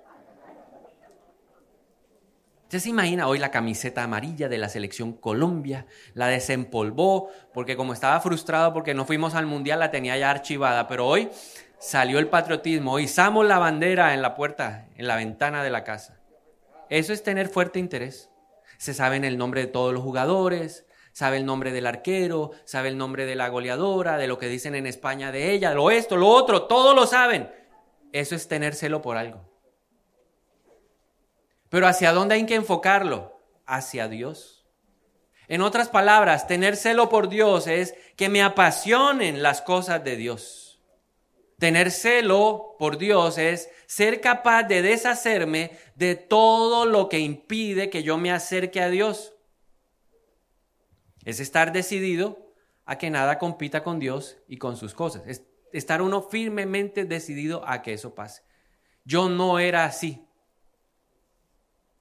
[2.64, 5.86] ¿Usted se imagina hoy la camiseta amarilla de la selección Colombia?
[6.14, 10.88] La desempolvó porque como estaba frustrado porque no fuimos al mundial la tenía ya archivada,
[10.88, 11.28] pero hoy
[11.78, 16.18] salió el patriotismo, izamos la bandera en la puerta, en la ventana de la casa.
[16.88, 18.30] Eso es tener fuerte interés.
[18.78, 22.96] Se saben el nombre de todos los jugadores, sabe el nombre del arquero, sabe el
[22.96, 26.28] nombre de la goleadora, de lo que dicen en España de ella, lo esto, lo
[26.28, 27.52] otro, todo lo saben.
[28.12, 29.53] Eso es tener celo por algo.
[31.74, 33.36] Pero ¿hacia dónde hay que enfocarlo?
[33.66, 34.64] Hacia Dios.
[35.48, 40.80] En otras palabras, tener celo por Dios es que me apasionen las cosas de Dios.
[41.58, 48.04] Tener celo por Dios es ser capaz de deshacerme de todo lo que impide que
[48.04, 49.32] yo me acerque a Dios.
[51.24, 55.24] Es estar decidido a que nada compita con Dios y con sus cosas.
[55.26, 58.44] Es estar uno firmemente decidido a que eso pase.
[59.04, 60.23] Yo no era así.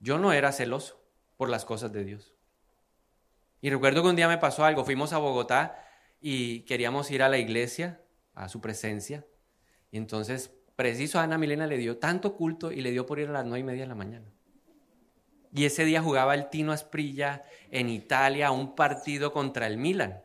[0.03, 1.01] Yo no era celoso
[1.37, 2.35] por las cosas de Dios.
[3.61, 4.83] Y recuerdo que un día me pasó algo.
[4.83, 5.81] Fuimos a Bogotá
[6.19, 8.01] y queríamos ir a la iglesia,
[8.35, 9.25] a su presencia.
[9.91, 13.31] Y entonces, preciso Ana Milena le dio tanto culto y le dio por ir a
[13.31, 14.29] las nueve y media de la mañana.
[15.53, 20.21] Y ese día jugaba el Tino Asprilla en Italia un partido contra el Milan.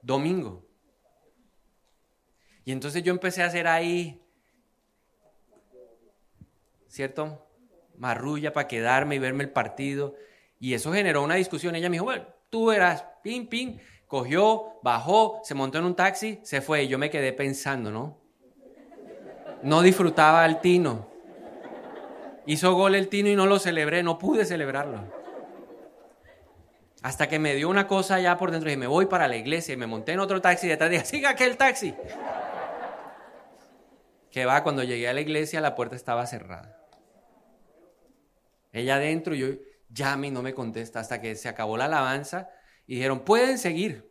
[0.00, 0.64] Domingo.
[2.64, 4.22] Y entonces yo empecé a hacer ahí,
[6.86, 7.49] ¿cierto?
[8.00, 10.14] Marrulla para quedarme y verme el partido.
[10.58, 11.76] Y eso generó una discusión.
[11.76, 13.78] Ella me dijo, bueno, tú verás, pim, pim.
[14.06, 16.84] Cogió, bajó, se montó en un taxi, se fue.
[16.84, 18.18] Y yo me quedé pensando, ¿no?
[19.62, 21.10] No disfrutaba el Tino.
[22.46, 25.04] Hizo gol el Tino y no lo celebré, no pude celebrarlo.
[27.02, 29.74] Hasta que me dio una cosa allá por dentro y me voy para la iglesia
[29.74, 31.94] y me monté en otro taxi y detrás dije, siga aquel taxi.
[34.30, 36.79] Que va, cuando llegué a la iglesia la puerta estaba cerrada.
[38.72, 39.48] Ella adentro y yo
[39.88, 42.50] llame y no me contesta hasta que se acabó la alabanza
[42.86, 44.10] y dijeron, pueden seguir.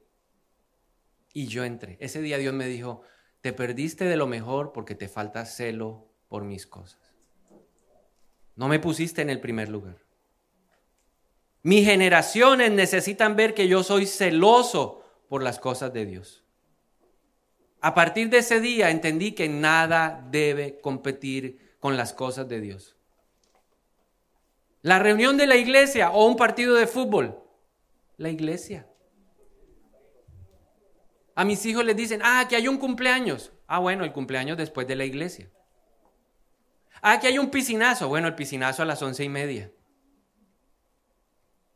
[1.34, 1.98] Y yo entré.
[2.00, 3.02] Ese día Dios me dijo,
[3.42, 7.00] te perdiste de lo mejor porque te falta celo por mis cosas.
[8.56, 9.98] No me pusiste en el primer lugar.
[11.62, 16.44] Mis generaciones necesitan ver que yo soy celoso por las cosas de Dios.
[17.82, 22.99] A partir de ese día entendí que nada debe competir con las cosas de Dios.
[24.82, 27.42] La reunión de la iglesia o un partido de fútbol.
[28.18, 28.88] La iglesia.
[31.36, 33.52] A mis hijos les dicen, ah, que hay un cumpleaños.
[33.68, 35.50] Ah, bueno, el cumpleaños después de la iglesia.
[37.02, 38.08] Ah, aquí hay un piscinazo.
[38.08, 39.72] Bueno, el piscinazo a las once y media.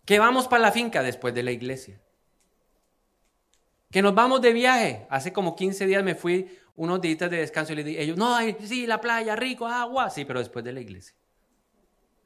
[0.06, 2.02] Que vamos para la finca después de la iglesia.
[3.89, 5.08] Que nos vamos de viaje.
[5.10, 8.38] Hace como 15 días me fui unos días de descanso y le dije, ellos, no,
[8.66, 10.10] sí, la playa, rico, agua.
[10.10, 11.16] Sí, pero después de la iglesia.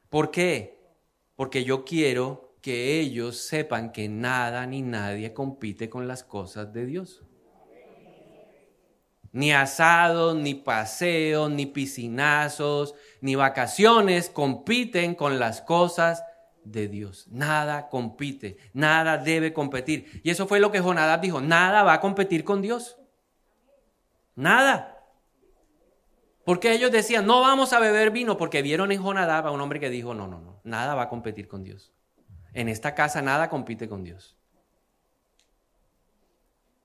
[0.09, 0.79] ¿Por qué?
[1.35, 6.85] Porque yo quiero que ellos sepan que nada ni nadie compite con las cosas de
[6.85, 7.23] Dios.
[9.31, 16.23] Ni asados, ni paseos, ni piscinazos, ni vacaciones compiten con las cosas
[16.63, 17.27] de Dios.
[17.29, 20.21] Nada compite, nada debe competir.
[20.23, 22.97] Y eso fue lo que Jonadab dijo, nada va a competir con Dios.
[24.35, 24.96] Nada.
[26.47, 29.81] Porque ellos decían, no vamos a beber vino, porque vieron en Jonadab a un hombre
[29.81, 31.91] que dijo, no, no, no, nada va a competir con Dios.
[32.53, 34.37] En esta casa nada compite con Dios.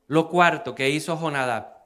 [0.09, 1.77] Lo cuarto que hizo Jonadab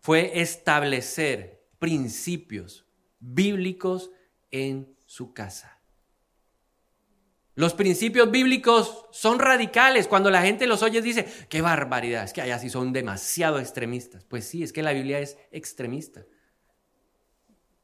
[0.00, 2.84] fue establecer principios
[3.18, 4.10] bíblicos
[4.50, 5.80] en su casa.
[7.54, 10.08] Los principios bíblicos son radicales.
[10.08, 14.24] Cuando la gente los oye dice, qué barbaridad, es que allá sí son demasiado extremistas.
[14.24, 16.24] Pues sí, es que la Biblia es extremista.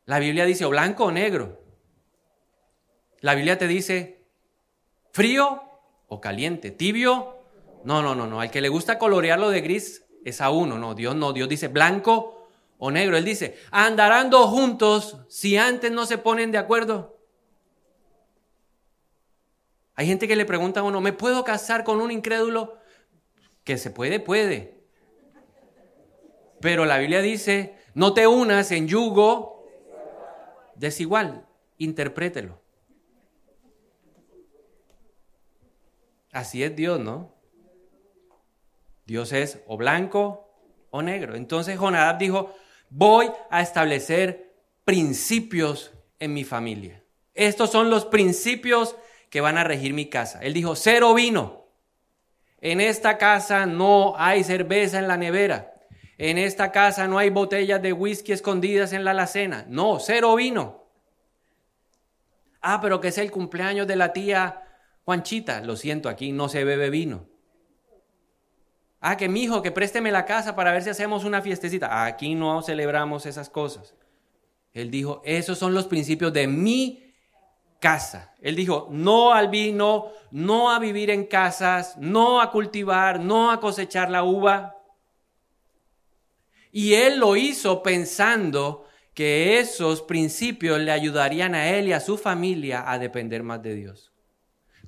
[0.07, 1.63] La Biblia dice o blanco o negro.
[3.21, 4.25] La Biblia te dice
[5.13, 5.63] frío
[6.07, 7.37] o caliente, tibio.
[7.85, 8.41] No, no, no, no.
[8.41, 10.79] Al que le gusta colorearlo de gris es a uno.
[10.79, 11.35] No, Dios no.
[11.35, 13.19] Dios dice blanco o negro.
[13.19, 17.18] Él dice, andarán dos juntos si antes no se ponen de acuerdo.
[19.99, 22.79] Hay gente que le pregunta a uno, ¿me puedo casar con un incrédulo?
[23.65, 24.79] Que se puede, puede.
[26.61, 29.67] Pero la Biblia dice, no te unas en yugo
[30.77, 31.49] desigual.
[31.79, 32.61] Interprételo.
[36.31, 37.35] Así es Dios, ¿no?
[39.05, 40.49] Dios es o blanco
[40.91, 41.35] o negro.
[41.35, 42.55] Entonces Jonadab dijo,
[42.89, 47.03] voy a establecer principios en mi familia.
[47.35, 48.95] Estos son los principios
[49.31, 50.41] que van a regir mi casa.
[50.43, 51.67] Él dijo, cero vino.
[52.61, 55.75] En esta casa no hay cerveza en la nevera.
[56.17, 59.65] En esta casa no hay botellas de whisky escondidas en la alacena.
[59.69, 60.85] No, cero vino.
[62.61, 64.65] Ah, pero que es el cumpleaños de la tía
[65.05, 65.61] Juanchita.
[65.61, 67.27] Lo siento, aquí no se bebe vino.
[69.01, 72.05] Ah, que mi hijo, que présteme la casa para ver si hacemos una fiestecita.
[72.05, 73.95] Aquí no celebramos esas cosas.
[74.73, 77.08] Él dijo, esos son los principios de mi
[77.81, 78.35] casa.
[78.41, 83.61] Él dijo, no al vino, no a vivir en casas, no a cultivar, no a
[83.61, 84.77] cosechar la uva.
[86.73, 92.17] Y él lo hizo pensando que esos principios le ayudarían a él y a su
[92.17, 94.13] familia a depender más de Dios.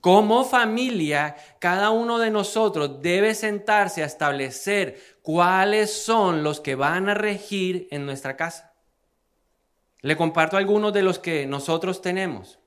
[0.00, 7.09] Como familia, cada uno de nosotros debe sentarse a establecer cuáles son los que van
[7.09, 8.72] a regir en nuestra casa.
[10.00, 12.60] Le comparto algunos de los que nosotros tenemos.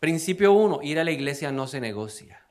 [0.00, 2.46] Principio uno, ir a la iglesia no se negocia.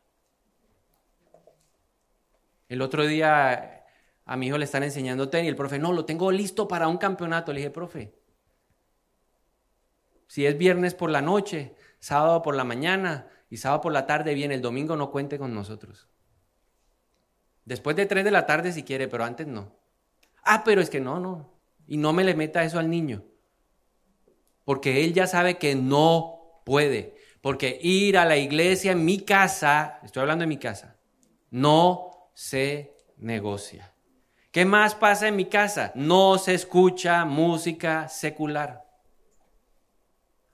[2.67, 3.85] El otro día
[4.25, 6.97] a mi hijo le están enseñando tenis el profe, no, lo tengo listo para un
[6.97, 7.53] campeonato.
[7.53, 8.13] Le dije, profe,
[10.27, 14.33] si es viernes por la noche, sábado por la mañana y sábado por la tarde
[14.33, 16.09] viene, el domingo no cuente con nosotros.
[17.63, 19.73] Después de tres de la tarde si quiere, pero antes no.
[20.43, 21.53] Ah, pero es que no, no.
[21.87, 23.23] Y no me le meta eso al niño.
[24.65, 27.16] Porque él ya sabe que no puede.
[27.41, 30.97] Porque ir a la iglesia en mi casa, estoy hablando de mi casa,
[31.51, 33.93] no se negocia.
[34.51, 35.91] ¿Qué más pasa en mi casa?
[35.95, 38.87] No se escucha música secular.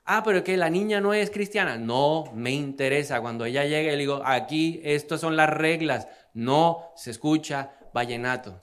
[0.05, 1.77] Ah, pero que la niña no es cristiana.
[1.77, 3.21] No me interesa.
[3.21, 6.07] Cuando ella llegue, le digo, aquí, estas son las reglas.
[6.33, 8.61] No se escucha vallenato.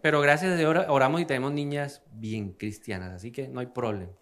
[0.00, 4.12] Pero gracias a Dios oramos y tenemos niñas bien cristianas, así que no hay problema.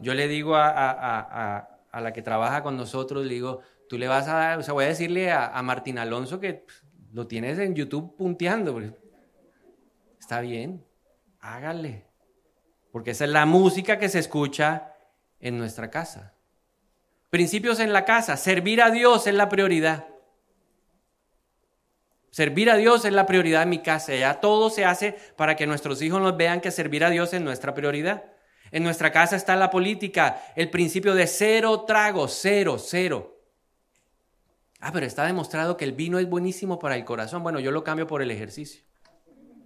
[0.00, 4.34] Yo le digo a, la que trabaja con nosotros, le digo, tú le vas a
[4.34, 6.64] dar, o sea, voy a decirle a, Martín Alonso que
[7.12, 8.80] lo tienes en YouTube punteando.
[10.18, 10.84] Está bien,
[11.40, 12.06] hágale.
[12.92, 14.94] Porque esa es la música que se escucha
[15.40, 16.34] en nuestra casa.
[17.30, 20.06] Principios en la casa, servir a Dios es la prioridad.
[22.30, 24.14] Servir a Dios es la prioridad en mi casa.
[24.14, 27.40] Ya todo se hace para que nuestros hijos nos vean que servir a Dios es
[27.40, 28.24] nuestra prioridad.
[28.70, 33.38] En nuestra casa está la política, el principio de cero trago, cero, cero.
[34.80, 37.42] Ah, pero está demostrado que el vino es buenísimo para el corazón.
[37.42, 38.82] Bueno, yo lo cambio por el ejercicio.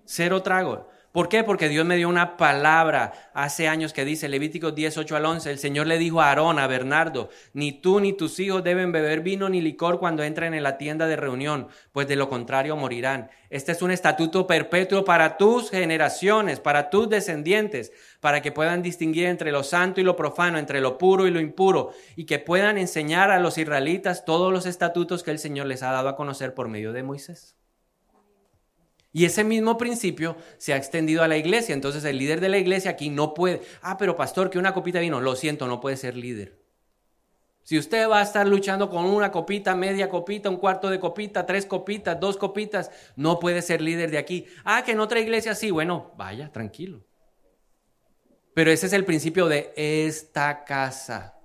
[0.04, 0.88] Cero trago.
[1.12, 1.44] ¿Por qué?
[1.44, 5.58] Porque Dios me dio una palabra hace años que dice, Levítico 18 al 11, el
[5.58, 9.50] Señor le dijo a Aarón, a Bernardo, ni tú ni tus hijos deben beber vino
[9.50, 13.28] ni licor cuando entren en la tienda de reunión, pues de lo contrario morirán.
[13.50, 19.26] Este es un estatuto perpetuo para tus generaciones, para tus descendientes, para que puedan distinguir
[19.26, 22.78] entre lo santo y lo profano, entre lo puro y lo impuro, y que puedan
[22.78, 26.54] enseñar a los israelitas todos los estatutos que el Señor les ha dado a conocer
[26.54, 27.54] por medio de Moisés.
[29.12, 31.74] Y ese mismo principio se ha extendido a la iglesia.
[31.74, 35.00] Entonces el líder de la iglesia aquí no puede, ah, pero pastor, que una copita
[35.00, 36.62] vino, lo siento, no puede ser líder.
[37.64, 41.46] Si usted va a estar luchando con una copita, media copita, un cuarto de copita,
[41.46, 44.46] tres copitas, dos copitas, no puede ser líder de aquí.
[44.64, 47.04] Ah, que en otra iglesia sí, bueno, vaya, tranquilo.
[48.54, 51.36] Pero ese es el principio de esta casa.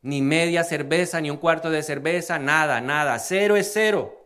[0.00, 3.18] Ni media cerveza, ni un cuarto de cerveza, nada, nada.
[3.18, 4.23] Cero es cero.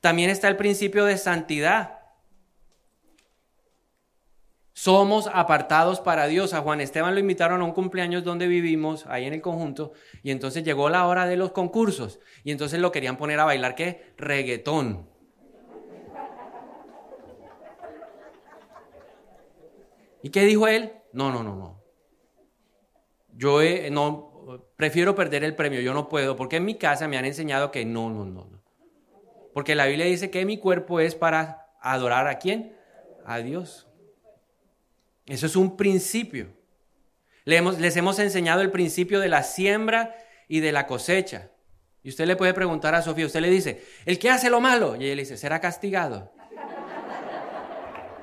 [0.00, 2.00] También está el principio de santidad.
[4.72, 6.54] Somos apartados para Dios.
[6.54, 9.92] A Juan Esteban lo invitaron a un cumpleaños donde vivimos, ahí en el conjunto,
[10.22, 12.18] y entonces llegó la hora de los concursos.
[12.44, 14.14] Y entonces lo querían poner a bailar, ¿qué?
[14.16, 15.06] Reggaetón.
[20.22, 20.92] ¿Y qué dijo él?
[21.12, 21.82] No, no, no, no.
[23.36, 27.24] Yo no, prefiero perder el premio, yo no puedo, porque en mi casa me han
[27.24, 28.59] enseñado que no, no, no, no.
[29.52, 32.76] Porque la Biblia dice que mi cuerpo es para adorar a quién?
[33.24, 33.88] A Dios.
[35.26, 36.48] Eso es un principio.
[37.44, 40.14] les hemos enseñado el principio de la siembra
[40.48, 41.50] y de la cosecha.
[42.02, 44.96] Y usted le puede preguntar a Sofía, usted le dice, el que hace lo malo,
[44.96, 46.32] y ella le dice, será castigado.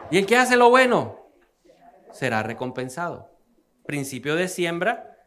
[0.09, 1.31] Y el que hace lo bueno,
[2.11, 3.29] será recompensado.
[3.85, 5.17] Principio de siembra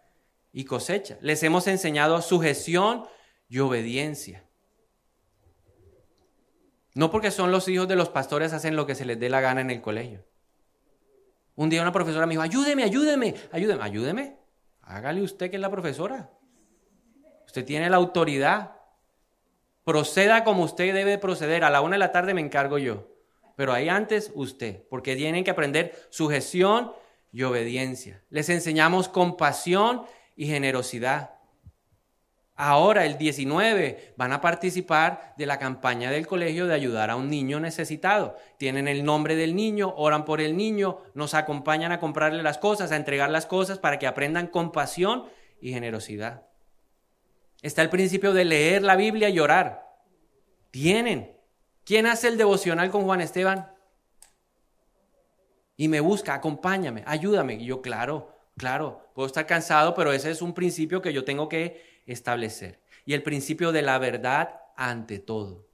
[0.52, 1.18] y cosecha.
[1.20, 3.04] Les hemos enseñado sujeción
[3.48, 4.44] y obediencia.
[6.94, 9.40] No porque son los hijos de los pastores hacen lo que se les dé la
[9.40, 10.24] gana en el colegio.
[11.54, 14.36] Un día una profesora me dijo, ayúdeme, ayúdeme, ayúdeme, ayúdeme.
[14.82, 16.30] Hágale usted que es la profesora.
[17.46, 18.76] Usted tiene la autoridad.
[19.84, 21.64] Proceda como usted debe proceder.
[21.64, 23.08] A la una de la tarde me encargo yo.
[23.56, 26.92] Pero ahí antes usted, porque tienen que aprender sujeción
[27.32, 28.22] y obediencia.
[28.30, 31.39] Les enseñamos compasión y generosidad.
[32.62, 37.30] Ahora, el 19, van a participar de la campaña del colegio de ayudar a un
[37.30, 38.36] niño necesitado.
[38.58, 42.92] Tienen el nombre del niño, oran por el niño, nos acompañan a comprarle las cosas,
[42.92, 45.24] a entregar las cosas para que aprendan compasión
[45.58, 46.42] y generosidad.
[47.62, 49.96] Está el principio de leer la Biblia y orar.
[50.70, 51.34] Tienen.
[51.86, 53.72] ¿Quién hace el devocional con Juan Esteban?
[55.78, 57.54] Y me busca, acompáñame, ayúdame.
[57.54, 61.48] Y yo, claro, claro, puedo estar cansado, pero ese es un principio que yo tengo
[61.48, 62.80] que establecer.
[63.04, 65.66] Y el principio de la verdad ante todo.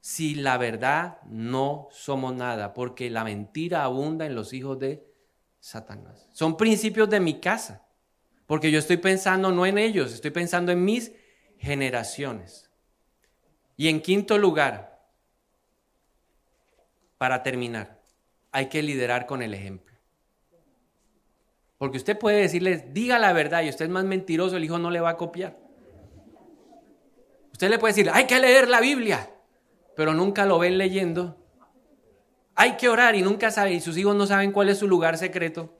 [0.00, 5.06] Si la verdad no somos nada, porque la mentira abunda en los hijos de
[5.60, 6.28] Satanás.
[6.32, 7.86] Son principios de mi casa,
[8.46, 11.12] porque yo estoy pensando no en ellos, estoy pensando en mis
[11.58, 12.70] generaciones.
[13.76, 15.00] Y en quinto lugar,
[17.18, 18.00] para terminar,
[18.52, 19.87] hay que liderar con el ejemplo.
[21.78, 24.90] Porque usted puede decirle, diga la verdad y usted es más mentiroso, el hijo no
[24.90, 25.56] le va a copiar.
[27.52, 29.30] Usted le puede decir, hay que leer la Biblia,
[29.96, 31.36] pero nunca lo ven leyendo.
[32.56, 35.16] Hay que orar y nunca sabe, y sus hijos no saben cuál es su lugar
[35.16, 35.78] secreto.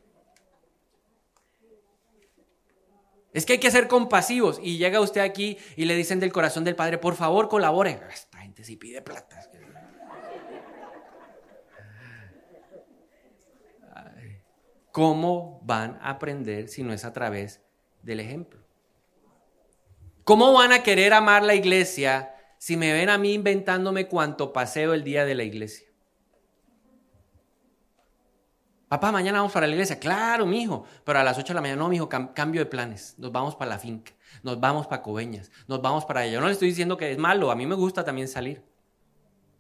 [3.33, 6.65] Es que hay que ser compasivos y llega usted aquí y le dicen del corazón
[6.65, 8.01] del Padre, por favor colabore.
[8.13, 9.39] Esta gente sí pide plata.
[14.99, 17.63] ¿Cómo van a aprender si no es a través
[18.03, 18.59] del ejemplo?
[20.25, 24.95] ¿Cómo van a querer amar la iglesia si me ven a mí inventándome cuánto paseo
[24.95, 25.87] el día de la iglesia?
[28.89, 30.01] Papá, mañana vamos para la iglesia.
[30.01, 30.85] Claro, mijo.
[31.05, 33.15] Pero a las 8 de la mañana, no, mijo, cambio de planes.
[33.19, 34.11] Nos vamos para la finca.
[34.43, 35.53] Nos vamos para Coveñas.
[35.69, 36.33] Nos vamos para allá.
[36.33, 37.53] Yo no le estoy diciendo que es malo.
[37.53, 38.65] A mí me gusta también salir.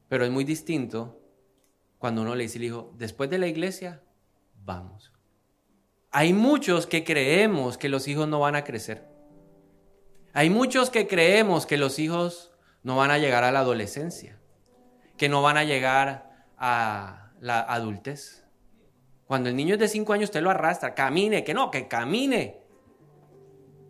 [0.09, 1.22] Pero es muy distinto
[1.97, 4.03] cuando uno le dice al hijo, después de la iglesia,
[4.64, 5.12] vamos.
[6.18, 9.06] Hay muchos que creemos que los hijos no van a crecer.
[10.32, 12.50] Hay muchos que creemos que los hijos
[12.82, 14.36] no van a llegar a la adolescencia,
[15.16, 18.44] que no van a llegar a la adultez.
[19.28, 22.62] Cuando el niño es de 5 años, usted lo arrastra, camine, que no, que camine.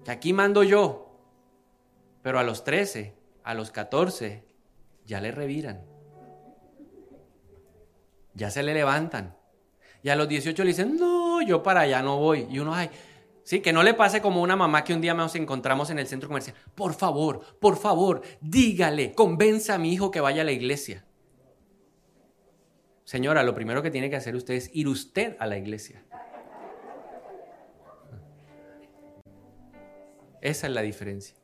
[0.04, 1.18] Que aquí mando yo.
[2.20, 4.44] Pero a los 13, a los 14,
[5.06, 5.82] ya le reviran.
[8.34, 9.34] Ya se le levantan.
[10.02, 12.47] Y a los 18 le dicen, no, yo para allá no voy.
[12.51, 12.91] Y uno, ay,
[13.43, 16.07] sí, que no le pase como una mamá que un día nos encontramos en el
[16.07, 16.57] centro comercial.
[16.74, 21.05] Por favor, por favor, dígale, convenza a mi hijo que vaya a la iglesia.
[23.05, 26.05] Señora, lo primero que tiene que hacer usted es ir usted a la iglesia.
[30.41, 31.34] Esa es la diferencia.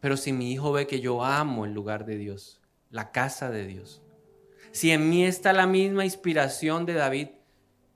[0.00, 3.66] Pero si mi hijo ve que yo amo el lugar de Dios, la casa de
[3.66, 4.02] Dios,
[4.72, 7.28] si en mí está la misma inspiración de David,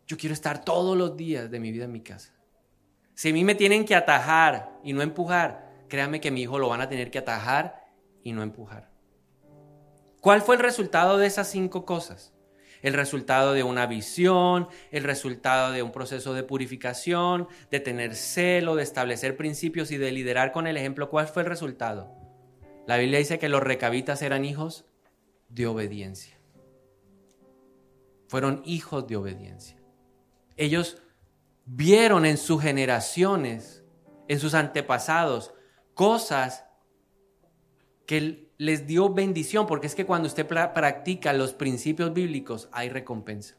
[0.08, 2.32] yo quiero estar todos los días de mi vida en mi casa.
[3.14, 6.68] Si a mí me tienen que atajar y no empujar, créanme que mi hijo lo
[6.70, 7.84] van a tener que atajar
[8.24, 8.90] y no empujar.
[10.22, 12.32] ¿Cuál fue el resultado de esas cinco cosas?
[12.80, 18.76] El resultado de una visión, el resultado de un proceso de purificación, de tener celo,
[18.76, 21.10] de establecer principios y de liderar con el ejemplo.
[21.10, 22.14] ¿Cuál fue el resultado?
[22.86, 24.86] La Biblia dice que los recabitas eran hijos
[25.48, 26.38] de obediencia.
[28.28, 29.78] Fueron hijos de obediencia.
[30.58, 31.00] Ellos
[31.64, 33.78] vieron en sus generaciones
[34.28, 35.52] en sus antepasados,
[35.94, 36.64] cosas
[38.06, 43.56] que les dio bendición, porque es que cuando usted practica los principios bíblicos hay recompensa.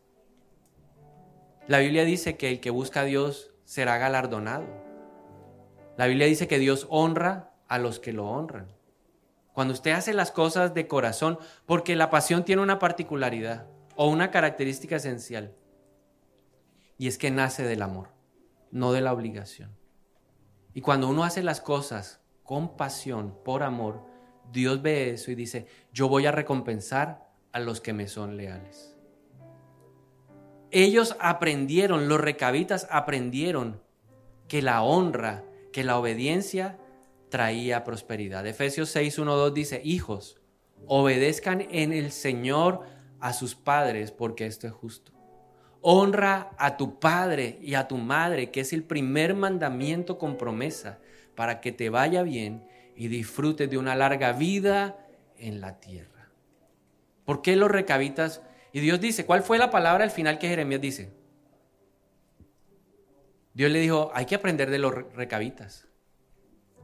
[1.68, 4.66] La Biblia dice que el que busca a Dios será galardonado.
[5.98, 8.68] La Biblia dice que Dios honra a los que lo honran.
[9.54, 14.32] Cuando usted hace las cosas de corazón, porque la pasión tiene una particularidad o una
[14.32, 15.54] característica esencial,
[17.00, 18.10] y es que nace del amor,
[18.72, 19.76] no de la obligación.
[20.74, 24.06] Y cuando uno hace las cosas con pasión, por amor,
[24.52, 28.98] Dios ve eso y dice, yo voy a recompensar a los que me son leales.
[30.72, 33.82] Ellos aprendieron, los recabitas aprendieron
[34.50, 36.78] que la honra, que la obediencia
[37.30, 38.46] traía prosperidad.
[38.46, 40.42] Efesios 6, 1, 2 dice, hijos,
[40.86, 42.84] obedezcan en el Señor
[43.22, 45.19] a sus padres porque esto es justo.
[45.82, 51.00] Honra a tu padre y a tu madre, que es el primer mandamiento con promesa,
[51.36, 52.64] para que te vaya bien
[52.96, 54.98] y disfrutes de una larga vida
[55.38, 56.30] en la tierra.
[57.24, 58.42] ¿Por qué los recabitas?
[58.74, 61.12] Y Dios dice, ¿cuál fue la palabra al final que Jeremías dice?
[63.54, 65.88] Dios le dijo, hay que aprender de los recabitas.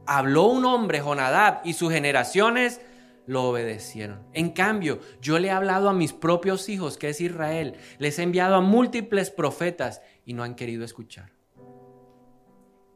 [0.06, 2.80] Habló un hombre, Jonadab, y sus generaciones
[3.26, 4.26] lo obedecieron.
[4.32, 8.22] En cambio, yo le he hablado a mis propios hijos, que es Israel, les he
[8.22, 11.32] enviado a múltiples profetas y no han querido escuchar.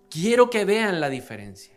[0.08, 1.74] Quiero que vean la diferencia.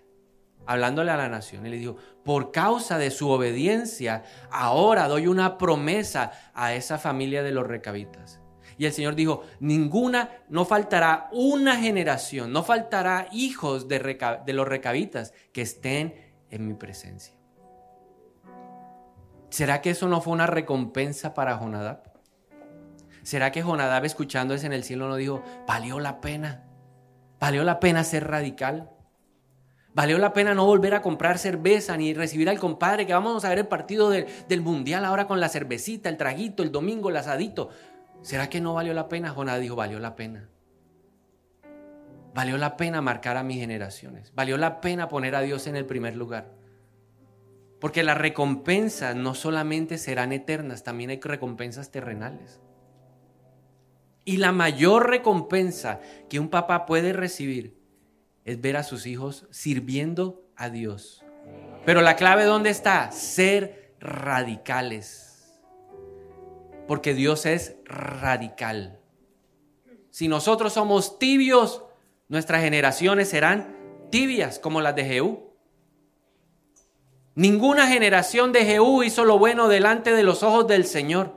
[0.65, 5.57] Hablándole a la nación, y le dijo, por causa de su obediencia, ahora doy una
[5.57, 8.39] promesa a esa familia de los recabitas.
[8.77, 13.99] Y el Señor dijo, ninguna, no faltará una generación, no faltará hijos de,
[14.45, 16.15] de los recabitas que estén
[16.49, 17.35] en mi presencia.
[19.53, 22.01] ¿Será que eso no fue una recompensa para Jonadab?
[23.21, 26.63] ¿Será que Jonadab escuchándose en el cielo no dijo, valió la pena?
[27.39, 28.89] ¿Valió la pena ser radical?
[29.93, 33.49] ¿Valió la pena no volver a comprar cerveza ni recibir al compadre que vamos a
[33.49, 37.69] ver el partido del mundial ahora con la cervecita, el traguito, el domingo, el asadito?
[38.23, 39.35] ¿Será que no valió la pena?
[39.35, 40.49] Jonadab dijo, valió la pena.
[42.33, 44.33] Valió la pena marcar a mis generaciones.
[44.33, 46.62] Valió la pena poner a Dios en el primer lugar.
[47.83, 52.61] Porque las recompensas no solamente serán eternas, también hay recompensas terrenales.
[54.23, 57.77] Y la mayor recompensa que un papá puede recibir
[58.45, 61.25] es ver a sus hijos sirviendo a Dios.
[61.85, 63.11] Pero la clave ¿dónde está?
[63.11, 65.61] Ser radicales.
[66.87, 69.01] Porque Dios es radical.
[70.09, 71.83] Si nosotros somos tibios,
[72.29, 73.75] nuestras generaciones serán
[74.09, 75.52] tibias como las de Jehú.
[77.35, 81.35] Ninguna generación de Jehú hizo lo bueno delante de los ojos del Señor.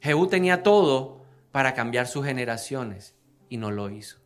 [0.00, 3.14] Jehú tenía todo para cambiar sus generaciones
[3.48, 4.18] y no lo hizo.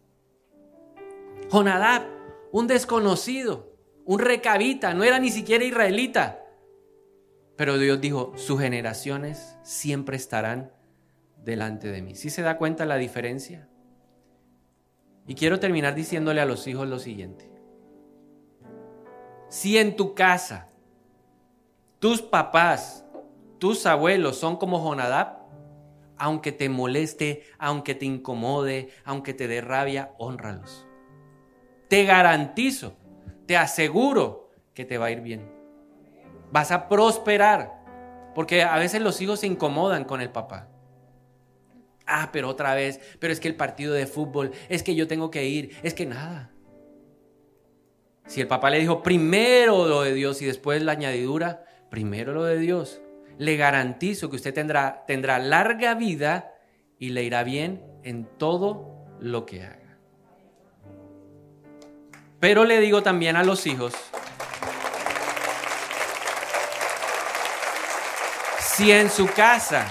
[1.51, 2.03] Jonadab,
[2.51, 3.73] un desconocido,
[4.05, 6.45] un recabita, no era ni siquiera israelita.
[7.55, 10.73] Pero Dios dijo, sus generaciones siempre estarán
[11.45, 12.17] delante de mí.
[12.17, 13.69] ¿Sí se da cuenta la diferencia?
[15.29, 17.58] Y quiero terminar diciéndole a los hijos lo siguiente.
[19.49, 20.69] Si en tu casa
[21.99, 23.05] tus papás,
[23.59, 25.39] tus abuelos son como Jonadab,
[26.19, 30.87] aunque te moleste, aunque te incomode, aunque te dé rabia, honralos.
[31.89, 32.97] Te garantizo,
[33.47, 35.51] te aseguro que te va a ir bien.
[36.53, 37.83] Vas a prosperar,
[38.35, 40.69] porque a veces los hijos se incomodan con el papá.
[42.07, 45.31] Ah, pero otra vez, pero es que el partido de fútbol, es que yo tengo
[45.31, 46.51] que ir, es que nada.
[48.29, 52.45] Si el papá le dijo primero lo de Dios y después la añadidura, primero lo
[52.45, 53.01] de Dios,
[53.39, 56.55] le garantizo que usted tendrá, tendrá larga vida
[56.99, 59.99] y le irá bien en todo lo que haga.
[62.39, 63.95] Pero le digo también a los hijos,
[68.61, 69.87] si en su casa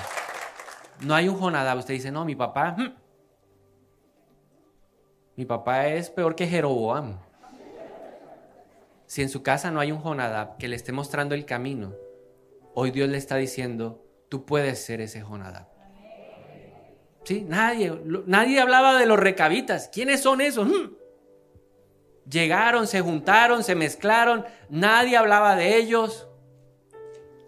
[1.02, 2.96] no hay un Jonadab, usted dice, no, mi papá, hmm,
[5.38, 7.27] mi papá es peor que Jeroboam.
[9.08, 11.96] Si en su casa no hay un Jonadab que le esté mostrando el camino,
[12.74, 15.68] hoy Dios le está diciendo, tú puedes ser ese Jonadab.
[17.24, 19.90] Sí, nadie, nadie hablaba de los recabitas.
[19.90, 20.68] ¿Quiénes son esos?
[20.68, 20.94] Hmm.
[22.30, 26.28] Llegaron, se juntaron, se mezclaron, nadie hablaba de ellos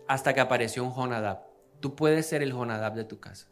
[0.08, 1.44] hasta que apareció un Jonadab.
[1.82, 3.48] Tú puedes ser el Jonadab de tu casa.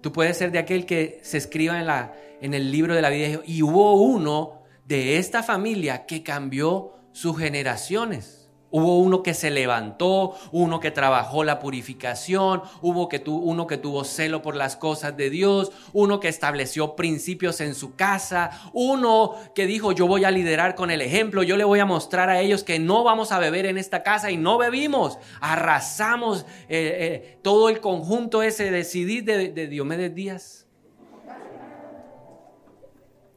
[0.00, 3.10] Tú puedes ser de aquel que se escriba en, la, en el libro de la
[3.10, 4.61] vida y hubo uno
[4.92, 8.50] de esta familia que cambió sus generaciones.
[8.70, 14.04] Hubo uno que se levantó, uno que trabajó la purificación, hubo que uno que tuvo
[14.04, 19.66] celo por las cosas de Dios, uno que estableció principios en su casa, uno que
[19.66, 22.62] dijo yo voy a liderar con el ejemplo, yo le voy a mostrar a ellos
[22.62, 27.70] que no vamos a beber en esta casa y no bebimos, arrasamos eh, eh, todo
[27.70, 30.61] el conjunto ese decidir de, de Diomedes Díaz.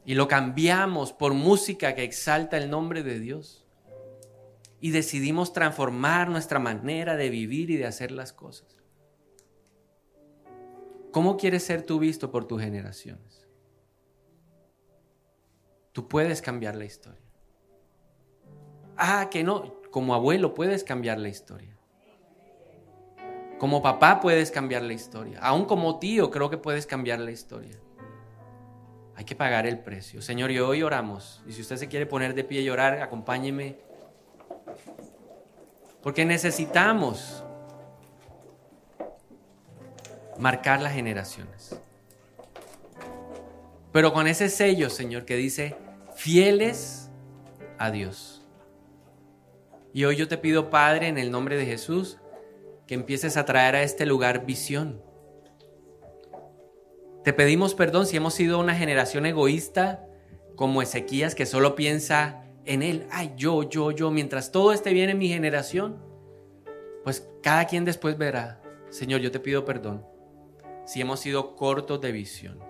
[0.06, 3.66] Y lo cambiamos por música que exalta el nombre de Dios
[4.80, 8.76] y decidimos transformar nuestra manera de vivir y de hacer las cosas.
[11.10, 13.48] ¿Cómo quieres ser tú visto por tus generaciones?
[15.90, 17.26] Tú puedes cambiar la historia.
[18.96, 21.76] Ah, que no, como abuelo puedes cambiar la historia.
[23.58, 25.40] Como papá puedes cambiar la historia.
[25.40, 27.76] Aún como tío creo que puedes cambiar la historia.
[29.16, 30.22] Hay que pagar el precio.
[30.22, 31.42] Señor, y hoy oramos.
[31.46, 33.76] Y si usted se quiere poner de pie y orar, acompáñeme
[36.06, 37.42] porque necesitamos
[40.38, 41.80] marcar las generaciones.
[43.90, 45.74] Pero con ese sello, Señor, que dice,
[46.14, 47.10] fieles
[47.76, 48.46] a Dios.
[49.92, 52.18] Y hoy yo te pido, Padre, en el nombre de Jesús,
[52.86, 55.02] que empieces a traer a este lugar visión.
[57.26, 60.06] Te pedimos perdón si hemos sido una generación egoísta
[60.54, 65.10] como Ezequías que solo piensa en Él, ay, yo, yo, yo, mientras todo esté bien
[65.10, 66.00] en mi generación,
[67.02, 70.06] pues cada quien después verá, Señor, yo te pido perdón
[70.84, 72.60] si hemos sido cortos de visión,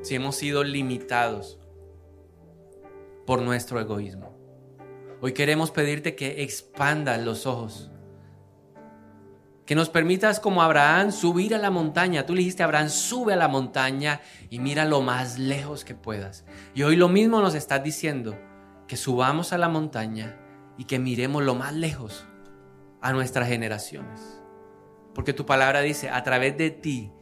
[0.00, 1.60] si hemos sido limitados
[3.26, 4.34] por nuestro egoísmo.
[5.20, 7.90] Hoy queremos pedirte que expandas los ojos,
[9.66, 12.26] que nos permitas como Abraham subir a la montaña.
[12.26, 16.44] Tú le dijiste Abraham, sube a la montaña y mira lo más lejos que puedas.
[16.74, 18.38] Y hoy lo mismo nos estás diciendo
[18.86, 20.38] que subamos a la montaña
[20.76, 22.26] y que miremos lo más lejos
[23.00, 24.42] a nuestras generaciones.
[25.14, 27.12] Porque tu palabra dice, a través de ti,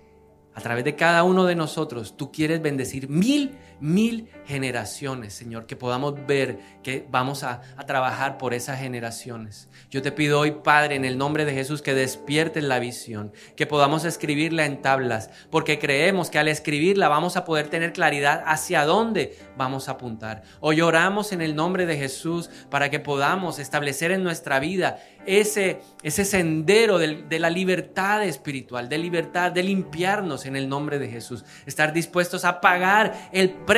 [0.55, 5.74] a través de cada uno de nosotros, tú quieres bendecir mil mil generaciones, Señor, que
[5.74, 9.68] podamos ver que vamos a, trabajar por esas generaciones.
[9.91, 13.66] Yo te pido hoy, Padre, en el nombre de Jesús, que despiertes la visión, que
[13.66, 18.85] podamos escribirla en tablas, porque creemos que al escribirla vamos a poder tener claridad hacia
[18.85, 20.45] dónde vamos a apuntar.
[20.61, 25.80] Hoy oramos en el nombre de Jesús para que podamos establecer en nuestra vida ese,
[26.03, 31.09] ese sendero de, de la libertad espiritual, de libertad, de limpiarnos en el nombre de
[31.09, 33.72] Jesús, estar dispuestos a pagar el precio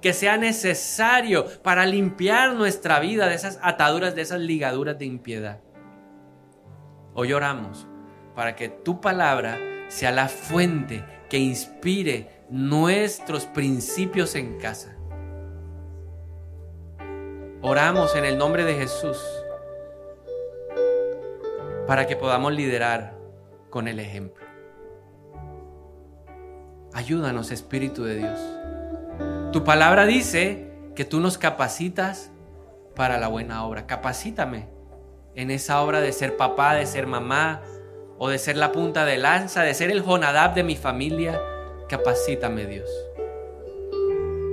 [0.00, 5.60] que sea necesario para limpiar nuestra vida de esas ataduras, de esas ligaduras de impiedad.
[7.14, 7.86] Hoy oramos
[8.34, 9.58] para que tu palabra
[9.88, 14.96] sea la fuente que inspire nuestros principios en casa.
[17.62, 19.18] Oramos en el nombre de Jesús
[21.86, 23.16] para que podamos liderar
[23.70, 24.44] con el ejemplo.
[26.92, 28.61] Ayúdanos, Espíritu de Dios.
[29.52, 32.30] Tu palabra dice que tú nos capacitas
[32.96, 33.86] para la buena obra.
[33.86, 34.68] Capacítame
[35.34, 37.60] en esa obra de ser papá, de ser mamá,
[38.18, 41.38] o de ser la punta de lanza, de ser el Jonadab de mi familia.
[41.88, 42.88] Capacítame, Dios.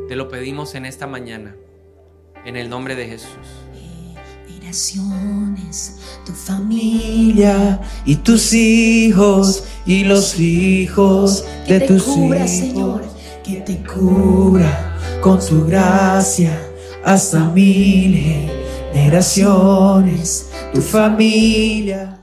[0.10, 1.56] Te lo pedimos en esta mañana,
[2.46, 3.48] en el nombre de Jesús.
[6.26, 13.04] Tu familia y tus hijos y los hijos de tus hijos, Señor,
[13.44, 14.89] que te cubra
[15.22, 16.58] con su gracia
[17.04, 18.50] hasta mil
[18.94, 22.19] generaciones, tu familia.